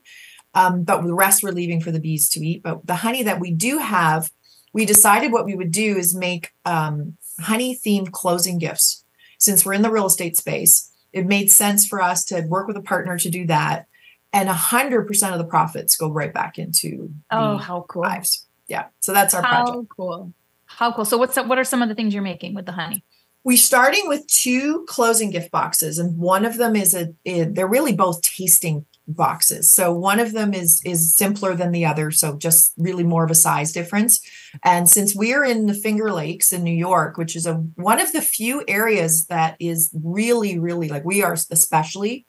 um, 0.54 0.84
but 0.84 1.02
the 1.02 1.14
rest 1.14 1.42
we're 1.42 1.52
leaving 1.52 1.80
for 1.80 1.90
the 1.90 2.00
bees 2.00 2.28
to 2.30 2.40
eat. 2.40 2.62
But 2.62 2.86
the 2.86 2.96
honey 2.96 3.22
that 3.22 3.40
we 3.40 3.52
do 3.52 3.78
have, 3.78 4.30
we 4.72 4.84
decided 4.84 5.32
what 5.32 5.46
we 5.46 5.54
would 5.54 5.70
do 5.70 5.96
is 5.96 6.14
make 6.14 6.50
um, 6.64 7.16
honey 7.40 7.76
themed 7.76 8.12
closing 8.12 8.58
gifts. 8.58 9.04
Since 9.38 9.64
we're 9.64 9.72
in 9.72 9.82
the 9.82 9.90
real 9.90 10.06
estate 10.06 10.36
space, 10.36 10.90
it 11.12 11.26
made 11.26 11.50
sense 11.50 11.86
for 11.86 12.00
us 12.00 12.24
to 12.26 12.42
work 12.42 12.68
with 12.68 12.76
a 12.76 12.82
partner 12.82 13.18
to 13.18 13.30
do 13.30 13.46
that. 13.46 13.86
And 14.32 14.48
100% 14.48 15.32
of 15.32 15.38
the 15.38 15.44
profits 15.44 15.96
go 15.96 16.10
right 16.10 16.32
back 16.32 16.58
into 16.58 17.12
oh, 17.30 17.58
how 17.58 17.84
cool. 17.88 18.02
Lives. 18.02 18.46
Yeah. 18.66 18.86
So 19.00 19.12
that's 19.12 19.34
our 19.34 19.42
how 19.42 19.64
project. 19.64 19.76
How 19.76 19.86
cool. 19.94 20.32
How 20.64 20.92
cool. 20.92 21.04
So 21.04 21.18
what's 21.18 21.36
what 21.36 21.58
are 21.58 21.64
some 21.64 21.82
of 21.82 21.90
the 21.90 21.94
things 21.94 22.14
you're 22.14 22.22
making 22.22 22.54
with 22.54 22.64
the 22.64 22.72
honey? 22.72 23.04
We're 23.44 23.58
starting 23.58 24.08
with 24.08 24.26
two 24.26 24.86
closing 24.88 25.30
gift 25.30 25.50
boxes, 25.50 25.98
and 25.98 26.16
one 26.16 26.46
of 26.46 26.56
them 26.56 26.76
is 26.76 26.94
a 26.94 27.12
they're 27.24 27.66
really 27.66 27.92
both 27.92 28.22
tasting 28.22 28.86
boxes. 29.12 29.72
So 29.72 29.92
one 29.92 30.20
of 30.20 30.32
them 30.32 30.54
is 30.54 30.80
is 30.84 31.14
simpler 31.16 31.54
than 31.54 31.72
the 31.72 31.86
other, 31.86 32.10
so 32.10 32.36
just 32.36 32.72
really 32.76 33.04
more 33.04 33.24
of 33.24 33.30
a 33.30 33.36
size 33.36 33.72
difference. 33.72 34.20
And 34.64 34.88
since 34.88 35.14
we're 35.14 35.44
in 35.44 35.66
the 35.66 35.74
Finger 35.74 36.12
Lakes 36.12 36.52
in 36.52 36.62
New 36.62 36.74
York, 36.74 37.16
which 37.16 37.36
is 37.36 37.46
a 37.46 37.54
one 37.74 38.00
of 38.00 38.12
the 38.12 38.22
few 38.22 38.64
areas 38.68 39.26
that 39.26 39.56
is 39.58 39.90
really 40.02 40.58
really 40.58 40.88
like 40.88 41.04
we 41.04 41.22
are 41.22 41.36
especially 41.50 42.26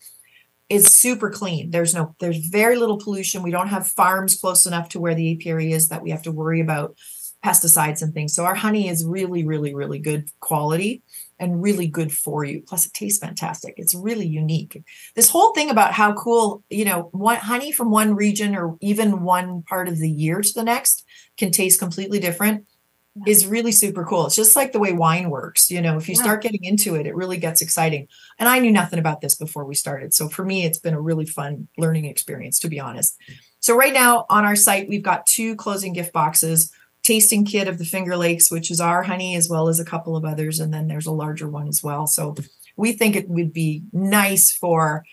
is 0.69 0.87
super 0.87 1.29
clean. 1.29 1.71
There's 1.71 1.93
no 1.93 2.15
there's 2.19 2.47
very 2.47 2.77
little 2.77 2.97
pollution. 2.97 3.43
We 3.43 3.51
don't 3.51 3.67
have 3.67 3.87
farms 3.87 4.39
close 4.39 4.65
enough 4.65 4.89
to 4.89 4.99
where 4.99 5.15
the 5.15 5.35
apiary 5.35 5.71
is 5.71 5.89
that 5.89 6.01
we 6.01 6.11
have 6.11 6.23
to 6.23 6.31
worry 6.31 6.61
about 6.61 6.97
pesticides 7.43 8.01
and 8.01 8.13
things. 8.13 8.33
So 8.33 8.45
our 8.45 8.55
honey 8.55 8.87
is 8.87 9.05
really 9.05 9.45
really 9.45 9.73
really 9.73 9.99
good 9.99 10.29
quality 10.39 11.03
and 11.39 11.61
really 11.61 11.87
good 11.87 12.11
for 12.11 12.43
you. 12.43 12.61
Plus, 12.61 12.85
it 12.85 12.93
tastes 12.93 13.19
fantastic. 13.19 13.73
It's 13.77 13.93
really 13.93 14.25
unique. 14.25 14.81
This 15.15 15.29
whole 15.29 15.53
thing 15.53 15.69
about 15.69 15.93
how 15.93 16.13
cool, 16.13 16.63
you 16.69 16.85
know, 16.85 17.09
one 17.11 17.37
honey 17.37 17.71
from 17.71 17.91
one 17.91 18.15
region 18.15 18.55
or 18.55 18.77
even 18.81 19.23
one 19.23 19.63
part 19.63 19.87
of 19.87 19.97
the 19.97 20.09
year 20.09 20.41
to 20.41 20.53
the 20.53 20.63
next 20.63 21.03
can 21.37 21.51
taste 21.51 21.79
completely 21.79 22.19
different 22.19 22.65
yeah. 23.15 23.31
is 23.31 23.45
really 23.45 23.71
super 23.71 24.05
cool. 24.05 24.25
It's 24.27 24.35
just 24.35 24.55
like 24.55 24.71
the 24.71 24.79
way 24.79 24.93
wine 24.93 25.29
works. 25.29 25.69
You 25.69 25.81
know, 25.81 25.97
if 25.97 26.07
you 26.07 26.15
yeah. 26.15 26.21
start 26.21 26.43
getting 26.43 26.63
into 26.63 26.95
it, 26.95 27.07
it 27.07 27.15
really 27.15 27.37
gets 27.37 27.61
exciting. 27.61 28.07
And 28.39 28.47
I 28.47 28.59
knew 28.59 28.71
nothing 28.71 28.99
about 28.99 29.21
this 29.21 29.35
before 29.35 29.65
we 29.65 29.75
started. 29.75 30.13
So 30.13 30.29
for 30.29 30.45
me, 30.45 30.65
it's 30.65 30.79
been 30.79 30.93
a 30.93 31.01
really 31.01 31.25
fun 31.25 31.67
learning 31.77 32.05
experience, 32.05 32.59
to 32.59 32.69
be 32.69 32.79
honest. 32.79 33.17
So 33.59 33.75
right 33.75 33.93
now 33.93 34.25
on 34.29 34.45
our 34.45 34.55
site, 34.55 34.87
we've 34.87 35.03
got 35.03 35.25
two 35.25 35.55
closing 35.55 35.93
gift 35.93 36.13
boxes 36.13 36.71
tasting 37.03 37.45
kit 37.45 37.67
of 37.67 37.77
the 37.77 37.85
Finger 37.85 38.17
Lakes, 38.17 38.49
which 38.49 38.71
is 38.71 38.79
our 38.79 39.03
honey, 39.03 39.35
as 39.35 39.49
well 39.49 39.67
as 39.67 39.79
a 39.79 39.85
couple 39.85 40.15
of 40.15 40.25
others. 40.25 40.59
And 40.59 40.73
then 40.73 40.87
there's 40.87 41.05
a 41.05 41.11
larger 41.11 41.47
one 41.47 41.67
as 41.67 41.83
well. 41.83 42.07
So 42.07 42.35
we 42.75 42.93
think 42.93 43.15
it 43.15 43.29
would 43.29 43.53
be 43.53 43.83
nice 43.91 44.51
for 44.51 45.05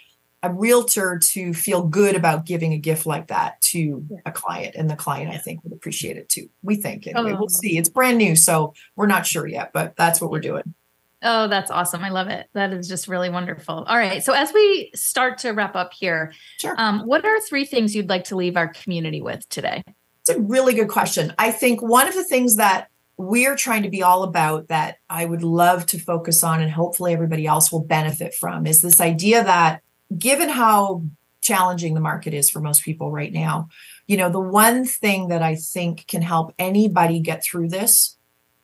a 0.43 0.53
realtor 0.53 1.19
to 1.19 1.53
feel 1.53 1.83
good 1.83 2.17
about 2.17 2.47
giving 2.47 2.73
a 2.73 2.79
gift 2.79 3.05
like 3.05 3.27
that 3.27 3.61
to 3.61 4.07
a 4.25 4.33
client. 4.33 4.75
And 4.75 4.89
the 4.89 4.97
client, 4.97 5.31
I 5.31 5.37
think, 5.37 5.63
would 5.65 5.73
appreciate 5.73 6.17
it 6.17 6.29
too. 6.31 6.49
We 6.63 6.77
think 6.77 7.07
anyway. 7.07 7.33
Oh. 7.33 7.39
We'll 7.39 7.49
see. 7.49 7.77
It's 7.77 7.91
brand 7.91 8.17
new, 8.17 8.35
so 8.37 8.73
we're 8.97 9.07
not 9.07 9.27
sure 9.27 9.47
yet, 9.47 9.73
but 9.75 9.97
that's 9.97 10.21
what 10.21 10.31
we're 10.31 10.41
doing. 10.41 10.75
Oh, 11.23 11.49
that's 11.49 11.71
awesome. 11.71 12.03
I 12.03 12.09
love 12.09 12.29
it. 12.29 12.49
That 12.55 12.73
is 12.73 12.89
just 12.89 13.07
really 13.07 13.29
wonderful. 13.29 13.85
All 13.87 13.99
right. 13.99 14.23
So 14.23 14.33
as 14.33 14.55
we 14.55 14.91
start 14.95 15.37
to 15.39 15.51
wrap 15.51 15.77
up 15.77 15.93
here, 15.93 16.33
sure. 16.59 16.75
um, 16.79 17.01
what 17.01 17.27
are 17.27 17.39
three 17.41 17.67
things 17.67 17.95
you'd 17.95 18.09
like 18.09 18.25
to 18.25 18.37
leave 18.37 18.57
our 18.57 18.69
community 18.69 19.21
with 19.21 19.47
today? 19.51 19.83
It's 20.21 20.31
a 20.31 20.41
really 20.41 20.75
good 20.75 20.89
question. 20.89 21.35
I 21.39 21.51
think 21.51 21.83
one 21.83 22.09
of 22.09 22.15
the 22.15 22.25
things 22.25 22.57
that 22.57 22.89
we're 23.17 23.57
trying 23.57 23.83
to 23.83 23.91
be 23.91 24.03
all 24.03 24.23
about 24.23 24.69
that 24.69 24.97
I 25.11 25.27
would 25.27 25.43
love 25.43 25.85
to 25.87 25.99
focus 25.99 26.43
on 26.43 26.63
and 26.63 26.73
hopefully 26.73 27.13
everybody 27.13 27.47
else 27.47 27.71
will 27.71 27.85
benefit 27.85 28.35
from 28.35 28.67
is 28.67 28.81
this 28.81 29.01
idea 29.01 29.45
that 29.45 29.83
given 30.17 30.49
how 30.49 31.03
challenging 31.43 31.95
the 31.95 32.01
market 32.01 32.33
is 32.33 32.49
for 32.51 32.61
most 32.61 32.83
people 32.83 33.11
right 33.11 33.33
now, 33.33 33.69
you 34.07 34.17
know, 34.17 34.31
the 34.31 34.41
one 34.41 34.85
thing 34.85 35.29
that 35.29 35.43
I 35.43 35.55
think 35.57 36.07
can 36.07 36.23
help 36.23 36.55
anybody 36.59 37.21
get 37.21 37.45
through 37.45 37.69
this 37.69 38.17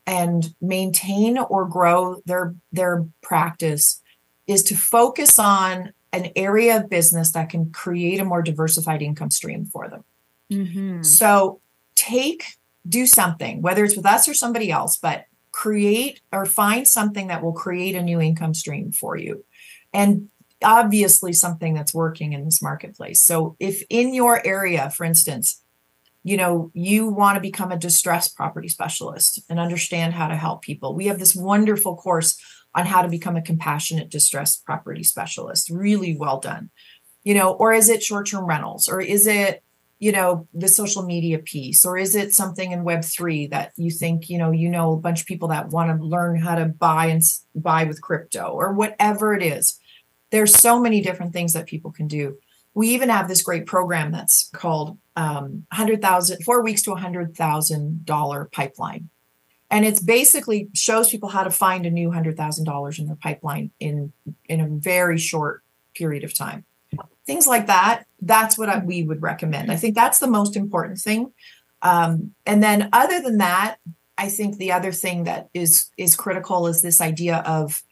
and 0.07 0.55
maintain 0.61 1.37
or 1.37 1.67
grow 1.67 2.23
their 2.27 2.55
their 2.73 3.07
practice 3.23 4.01
is 4.47 4.63
to 4.65 4.77
focus 4.77 5.39
on 5.39 5.93
an 6.13 6.31
area 6.37 6.77
of 6.77 6.89
business 6.89 7.33
that 7.33 7.51
can 7.51 7.71
create 7.73 8.21
a 8.21 8.25
more 8.25 8.43
diversified 8.43 9.03
income 9.03 9.31
stream 9.31 9.67
for 9.67 9.89
them. 9.89 10.05
Mm-hmm. 10.53 11.03
So 11.03 11.61
take, 11.95 12.45
do 12.89 13.07
something, 13.07 13.63
whether 13.63 13.85
it's 13.85 13.97
with 13.97 14.07
us 14.07 14.29
or 14.29 14.35
somebody 14.35 14.71
else, 14.71 14.97
but 14.97 15.25
create 15.53 16.21
or 16.33 16.45
find 16.47 16.87
something 16.87 17.29
that 17.29 17.43
will 17.43 17.53
create 17.53 17.95
a 17.95 18.03
new 18.03 18.21
income 18.21 18.55
stream 18.55 18.93
for 18.93 19.17
you. 19.17 19.45
And 19.93 20.29
obviously 20.63 21.33
something 21.33 21.75
that's 21.75 21.95
working 21.95 22.33
in 22.33 22.45
this 22.45 22.63
marketplace. 22.63 23.23
So 23.23 23.57
if 23.59 23.83
in 23.89 24.15
your 24.15 24.47
area, 24.47 24.91
for 24.91 25.05
instance, 25.05 25.63
you 26.25 26.37
know, 26.37 26.71
you 26.75 27.09
want 27.09 27.37
to 27.37 27.41
become 27.41 27.71
a 27.71 27.79
distressed 27.79 28.37
property 28.37 28.69
specialist 28.69 29.41
and 29.49 29.61
understand 29.61 30.13
how 30.13 30.27
to 30.27 30.35
help 30.35 30.63
people. 30.63 30.95
We 30.95 31.07
have 31.07 31.21
this 31.21 31.37
wonderful 31.37 31.97
course 31.97 32.41
on 32.75 32.85
how 32.85 33.03
to 33.03 33.09
become 33.09 33.37
a 33.37 33.43
compassionate 33.43 34.11
distressed 34.11 34.65
property 34.65 35.05
specialist. 35.05 35.71
Really 35.71 36.17
well 36.17 36.41
done. 36.41 36.71
You 37.23 37.35
know, 37.35 37.53
or 37.53 37.73
is 37.73 37.89
it 37.89 38.03
short-term 38.03 38.45
rentals 38.45 38.89
or 38.89 39.01
is 39.01 39.27
it 39.27 39.63
you 39.99 40.13
know 40.13 40.47
the 40.53 40.69
social 40.69 41.03
media 41.03 41.39
piece 41.39 41.85
or 41.85 41.97
is 41.97 42.15
it 42.15 42.33
something 42.33 42.73
in 42.73 42.85
web3 42.85 43.51
that 43.51 43.73
you 43.77 43.91
think 43.91 44.29
you 44.29 44.37
know 44.37 44.51
you 44.51 44.69
know 44.69 44.93
a 44.93 44.97
bunch 44.97 45.21
of 45.21 45.27
people 45.27 45.49
that 45.49 45.69
want 45.69 45.97
to 45.97 46.05
learn 46.05 46.37
how 46.39 46.55
to 46.55 46.67
buy 46.67 47.07
and 47.07 47.23
buy 47.55 47.85
with 47.85 48.03
crypto 48.03 48.49
or 48.49 48.73
whatever 48.73 49.35
it 49.35 49.43
is? 49.43 49.79
There's 50.31 50.55
so 50.55 50.81
many 50.81 51.01
different 51.01 51.33
things 51.33 51.53
that 51.53 51.67
people 51.67 51.93
can 51.93 52.09
do. 52.09 52.37
We 52.75 52.89
even 52.89 53.09
have 53.09 53.29
this 53.29 53.43
great 53.43 53.65
program 53.65 54.13
that's 54.13 54.51
called 54.53 54.99
um, 55.15 55.65
100,000 55.71 56.43
four 56.45 56.63
weeks 56.63 56.83
to 56.83 56.93
a 56.93 56.97
hundred 56.97 57.35
thousand 57.35 58.05
dollar 58.05 58.51
pipeline. 58.53 59.09
And 59.71 59.85
it's 59.85 60.01
basically 60.01 60.69
shows 60.75 61.11
people 61.11 61.31
how 61.31 61.43
to 61.43 61.51
find 61.51 61.87
a 61.87 61.91
new 61.91 62.11
hundred 62.11 62.37
thousand 62.37 62.65
dollars 62.65 62.99
in 62.99 63.07
their 63.07 63.17
pipeline 63.17 63.71
in 63.81 64.13
in 64.45 64.61
a 64.61 64.69
very 64.69 65.17
short 65.17 65.63
period 65.95 66.23
of 66.23 66.37
time 66.37 66.67
things 67.27 67.47
like 67.47 67.67
that 67.67 68.05
that's 68.23 68.57
what 68.57 68.69
I, 68.69 68.79
we 68.79 69.03
would 69.03 69.23
recommend 69.23 69.71
i 69.73 69.77
think 69.77 69.95
that's 69.95 70.19
the 70.19 70.27
most 70.27 70.57
important 70.57 70.99
thing 70.99 71.33
um, 71.83 72.35
and 72.45 72.63
then 72.63 72.89
other 72.93 73.21
than 73.21 73.39
that 73.39 73.77
i 74.19 74.29
think 74.29 74.57
the 74.57 74.73
other 74.73 74.93
thing 74.93 75.25
that 75.25 75.49
is 75.55 75.91
is 75.97 76.17
critical 76.17 76.67
is 76.67 76.83
this 76.83 77.01
idea 77.01 77.39
of 77.47 77.83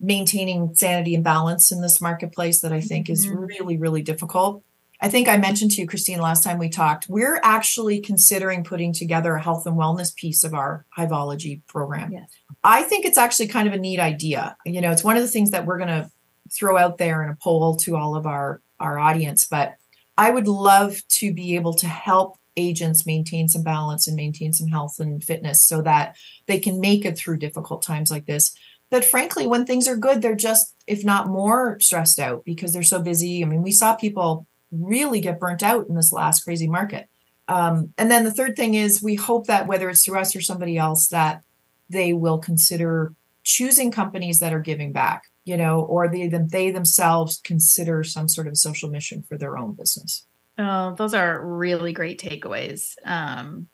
maintaining 0.00 0.74
sanity 0.74 1.14
and 1.14 1.24
balance 1.24 1.72
in 1.72 1.80
this 1.80 2.00
marketplace 2.00 2.60
that 2.60 2.72
i 2.72 2.80
think 2.80 3.08
is 3.08 3.26
Mhm. 3.26 3.48
really 3.48 3.76
really 3.76 4.02
difficult 4.02 4.62
I 5.00 5.08
think 5.08 5.28
I 5.28 5.36
mentioned 5.36 5.72
to 5.72 5.82
you, 5.82 5.86
Christine, 5.86 6.20
last 6.20 6.42
time 6.44 6.56
we 6.56 6.70
talked, 6.70 7.08
we're 7.10 7.38
actually 7.42 8.00
considering 8.00 8.64
putting 8.64 8.92
together 8.92 9.34
a 9.34 9.42
health 9.42 9.66
and 9.66 9.76
wellness 9.76 10.14
piece 10.14 10.44
of 10.44 10.54
our 10.54 10.86
Hiveologie 10.96 11.60
program. 11.66 12.12
Yes. 12.12 12.30
I 12.62 12.84
think 12.84 13.04
it's 13.04 13.18
actually 13.18 13.48
kind 13.48 13.68
of 13.68 13.74
a 13.74 13.76
neat 13.76 14.00
idea. 14.00 14.56
You 14.64 14.80
know, 14.80 14.92
it's 14.92 15.04
one 15.04 15.16
of 15.16 15.22
the 15.22 15.28
things 15.28 15.50
that 15.50 15.66
we're 15.66 15.76
going 15.76 15.90
to 15.90 16.10
throw 16.52 16.76
out 16.76 16.98
there 16.98 17.22
in 17.22 17.30
a 17.30 17.36
poll 17.36 17.76
to 17.76 17.96
all 17.96 18.16
of 18.16 18.26
our 18.26 18.60
our 18.80 18.98
audience, 18.98 19.46
but 19.46 19.76
I 20.16 20.30
would 20.30 20.48
love 20.48 21.00
to 21.20 21.32
be 21.32 21.56
able 21.56 21.74
to 21.74 21.86
help 21.86 22.36
agents 22.56 23.06
maintain 23.06 23.48
some 23.48 23.62
balance 23.62 24.06
and 24.06 24.16
maintain 24.16 24.52
some 24.52 24.68
health 24.68 25.00
and 25.00 25.22
fitness 25.22 25.62
so 25.64 25.82
that 25.82 26.16
they 26.46 26.58
can 26.58 26.80
make 26.80 27.04
it 27.04 27.18
through 27.18 27.38
difficult 27.38 27.82
times 27.82 28.10
like 28.10 28.26
this. 28.26 28.54
But 28.90 29.04
frankly, 29.04 29.46
when 29.46 29.66
things 29.66 29.88
are 29.88 29.96
good, 29.96 30.22
they're 30.22 30.36
just, 30.36 30.74
if 30.86 31.04
not 31.04 31.26
more, 31.26 31.80
stressed 31.80 32.20
out 32.20 32.44
because 32.44 32.72
they're 32.72 32.82
so 32.82 33.00
busy. 33.00 33.42
I 33.42 33.46
mean, 33.46 33.62
we 33.62 33.72
saw 33.72 33.94
people 33.94 34.46
really 34.70 35.20
get 35.20 35.40
burnt 35.40 35.62
out 35.62 35.88
in 35.88 35.94
this 35.94 36.12
last 36.12 36.44
crazy 36.44 36.68
market. 36.68 37.08
Um, 37.48 37.92
and 37.98 38.10
then 38.10 38.24
the 38.24 38.32
third 38.32 38.56
thing 38.56 38.74
is 38.74 39.02
we 39.02 39.16
hope 39.16 39.46
that 39.46 39.66
whether 39.66 39.90
it's 39.90 40.04
through 40.04 40.18
us 40.18 40.34
or 40.34 40.40
somebody 40.40 40.78
else, 40.78 41.08
that 41.08 41.42
they 41.90 42.12
will 42.12 42.38
consider 42.38 43.12
choosing 43.42 43.90
companies 43.90 44.38
that 44.40 44.54
are 44.54 44.60
giving 44.60 44.92
back, 44.92 45.24
you 45.44 45.56
know, 45.56 45.80
or 45.82 46.08
they 46.08 46.28
them 46.28 46.48
they 46.48 46.70
themselves 46.70 47.40
consider 47.44 48.02
some 48.02 48.28
sort 48.28 48.46
of 48.46 48.56
social 48.56 48.88
mission 48.90 49.22
for 49.22 49.36
their 49.36 49.58
own 49.58 49.74
business. 49.74 50.26
Oh, 50.58 50.94
those 50.94 51.14
are 51.14 51.44
really 51.44 51.92
great 51.92 52.20
takeaways. 52.20 52.94
Um, 53.04 53.68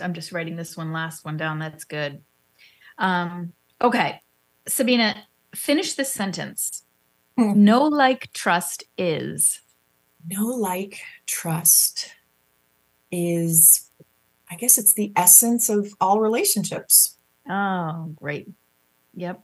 I'm 0.00 0.14
just 0.14 0.32
writing 0.32 0.56
this 0.56 0.76
one 0.76 0.92
last 0.92 1.24
one 1.24 1.36
down. 1.36 1.58
That's 1.58 1.84
good. 1.84 2.22
Um, 2.98 3.52
okay, 3.80 4.22
Sabine, 4.66 5.14
finish 5.54 5.94
this 5.94 6.12
sentence. 6.12 6.84
Hmm. 7.36 7.64
No 7.64 7.84
like 7.84 8.32
trust 8.32 8.84
is. 8.96 9.60
No 10.28 10.46
like 10.46 11.00
trust 11.26 12.14
is 13.10 13.90
I 14.52 14.54
guess 14.54 14.76
it's 14.76 14.92
the 14.92 15.12
essence 15.16 15.70
of 15.70 15.94
all 15.98 16.20
relationships. 16.20 17.16
Oh, 17.48 18.12
great. 18.14 18.50
Yep. 19.14 19.42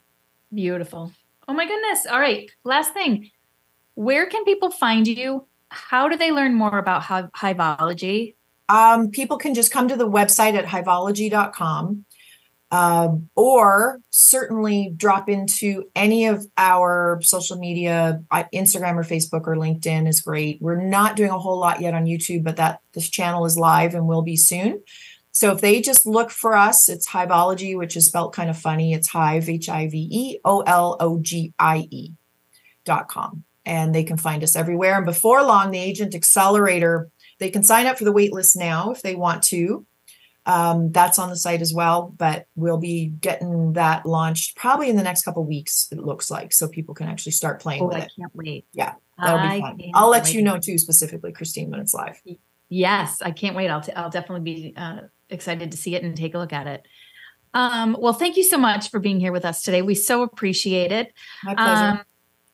Beautiful. 0.52 1.12
Oh 1.48 1.54
my 1.54 1.66
goodness. 1.66 2.06
All 2.06 2.20
right. 2.20 2.50
Last 2.64 2.92
thing. 2.92 3.30
Where 3.94 4.26
can 4.26 4.44
people 4.44 4.70
find 4.70 5.08
you? 5.08 5.46
How 5.70 6.08
do 6.08 6.16
they 6.16 6.30
learn 6.30 6.54
more 6.54 6.78
about 6.78 7.02
hi- 7.02 7.28
Hiveologie? 7.36 8.34
Um, 8.68 9.10
people 9.10 9.38
can 9.38 9.54
just 9.54 9.72
come 9.72 9.88
to 9.88 9.96
the 9.96 10.08
website 10.08 10.54
at 10.54 10.66
hiveologie.com 10.66 12.04
um, 12.70 13.30
or 13.34 14.00
certainly 14.10 14.92
drop 14.94 15.28
into 15.28 15.84
any 15.96 16.26
of 16.26 16.46
our 16.58 17.18
social 17.22 17.56
media 17.56 18.22
uh, 18.30 18.44
instagram 18.52 18.96
or 18.96 19.02
facebook 19.02 19.46
or 19.46 19.56
linkedin 19.56 20.06
is 20.06 20.20
great 20.20 20.60
we're 20.60 20.80
not 20.80 21.16
doing 21.16 21.30
a 21.30 21.38
whole 21.38 21.58
lot 21.58 21.80
yet 21.80 21.94
on 21.94 22.04
youtube 22.04 22.44
but 22.44 22.56
that 22.56 22.80
this 22.92 23.08
channel 23.08 23.46
is 23.46 23.58
live 23.58 23.94
and 23.94 24.06
will 24.06 24.22
be 24.22 24.36
soon 24.36 24.82
so 25.38 25.52
if 25.52 25.60
they 25.60 25.80
just 25.80 26.04
look 26.04 26.30
for 26.30 26.52
us 26.56 26.88
it's 26.88 27.08
hiveologie 27.08 27.76
which 27.78 27.96
is 27.96 28.06
spelled 28.06 28.34
kind 28.34 28.50
of 28.50 28.58
funny. 28.58 28.92
It's 28.92 29.08
hive 29.08 29.48
h-i-v-e 29.48 30.40
o-l-o-g-i-e 30.44 32.12
dot 32.84 33.08
com. 33.08 33.44
And 33.64 33.94
they 33.94 34.02
can 34.02 34.16
find 34.16 34.42
us 34.42 34.56
everywhere. 34.56 34.96
And 34.96 35.06
before 35.06 35.42
long 35.44 35.70
the 35.70 35.78
agent 35.90 36.14
accelerator 36.14 37.08
they 37.38 37.50
can 37.50 37.62
sign 37.62 37.86
up 37.86 37.98
for 37.98 38.04
the 38.04 38.12
waitlist 38.12 38.56
now 38.56 38.90
if 38.90 39.00
they 39.02 39.14
want 39.14 39.44
to. 39.44 39.86
Um, 40.46 40.90
that's 40.92 41.18
on 41.18 41.28
the 41.28 41.36
site 41.36 41.60
as 41.60 41.72
well 41.74 42.12
but 42.24 42.46
we'll 42.56 42.78
be 42.92 43.06
getting 43.06 43.74
that 43.74 44.06
launched 44.06 44.56
probably 44.56 44.88
in 44.88 44.96
the 44.96 45.02
next 45.02 45.22
couple 45.22 45.44
weeks 45.44 45.88
it 45.92 45.98
looks 45.98 46.30
like 46.30 46.52
so 46.54 46.66
people 46.68 46.94
can 46.94 47.06
actually 47.06 47.32
start 47.32 47.60
playing 47.60 47.82
Oh, 47.82 47.88
with 47.88 47.96
I 47.98 48.00
it. 48.00 48.12
I 48.16 48.20
can't 48.20 48.34
wait. 48.34 48.64
Yeah, 48.72 48.94
that'll 49.18 49.38
I 49.38 49.56
be 49.56 49.60
fun. 49.60 49.80
I'll 49.94 50.08
let 50.08 50.32
you 50.32 50.40
know 50.42 50.58
too 50.58 50.78
specifically 50.78 51.32
christine 51.32 51.70
when 51.70 51.80
it's 51.80 51.92
live. 51.92 52.18
Yes, 52.70 53.20
I 53.22 53.30
can't 53.30 53.56
wait. 53.56 53.68
I'll, 53.68 53.80
t- 53.80 53.92
I'll 53.92 54.10
definitely 54.10 54.44
be 54.52 54.74
uh, 54.76 55.00
excited 55.30 55.72
to 55.72 55.78
see 55.78 55.94
it 55.94 56.02
and 56.02 56.16
take 56.16 56.34
a 56.34 56.38
look 56.38 56.52
at 56.52 56.66
it. 56.66 56.86
Um, 57.54 57.96
well, 57.98 58.12
thank 58.12 58.36
you 58.36 58.44
so 58.44 58.58
much 58.58 58.90
for 58.90 59.00
being 59.00 59.20
here 59.20 59.32
with 59.32 59.44
us 59.44 59.62
today. 59.62 59.82
We 59.82 59.94
so 59.94 60.22
appreciate 60.22 60.92
it. 60.92 61.12
my 61.44 61.54
pleasure 61.54 61.98
Um, 61.98 62.00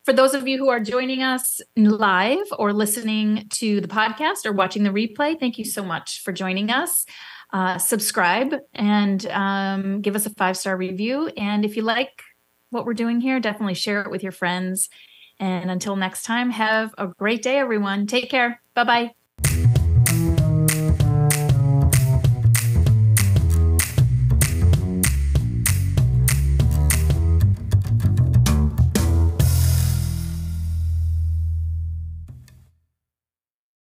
for 0.04 0.12
those 0.12 0.34
of 0.34 0.46
you 0.46 0.58
who 0.58 0.68
are 0.68 0.80
joining 0.80 1.22
us 1.22 1.62
live 1.76 2.44
or 2.58 2.72
listening 2.72 3.46
to 3.54 3.80
the 3.80 3.88
podcast 3.88 4.44
or 4.44 4.52
watching 4.52 4.82
the 4.82 4.90
replay, 4.90 5.38
thank 5.38 5.58
you 5.58 5.64
so 5.64 5.82
much 5.82 6.22
for 6.22 6.32
joining 6.32 6.70
us. 6.70 7.06
Uh, 7.52 7.78
subscribe 7.78 8.54
and 8.74 9.26
um, 9.26 10.00
give 10.02 10.14
us 10.14 10.26
a 10.26 10.30
five 10.30 10.56
star 10.56 10.76
review. 10.76 11.28
And 11.36 11.64
if 11.64 11.76
you 11.76 11.82
like 11.82 12.22
what 12.70 12.84
we're 12.84 12.94
doing 12.94 13.20
here, 13.20 13.40
definitely 13.40 13.74
share 13.74 14.02
it 14.02 14.10
with 14.10 14.22
your 14.22 14.32
friends. 14.32 14.90
And 15.40 15.70
until 15.70 15.96
next 15.96 16.24
time, 16.24 16.50
have 16.50 16.94
a 16.98 17.06
great 17.06 17.42
day, 17.42 17.58
everyone. 17.58 18.06
Take 18.06 18.30
care. 18.30 18.60
Bye 18.74 18.84
bye. 18.84 19.23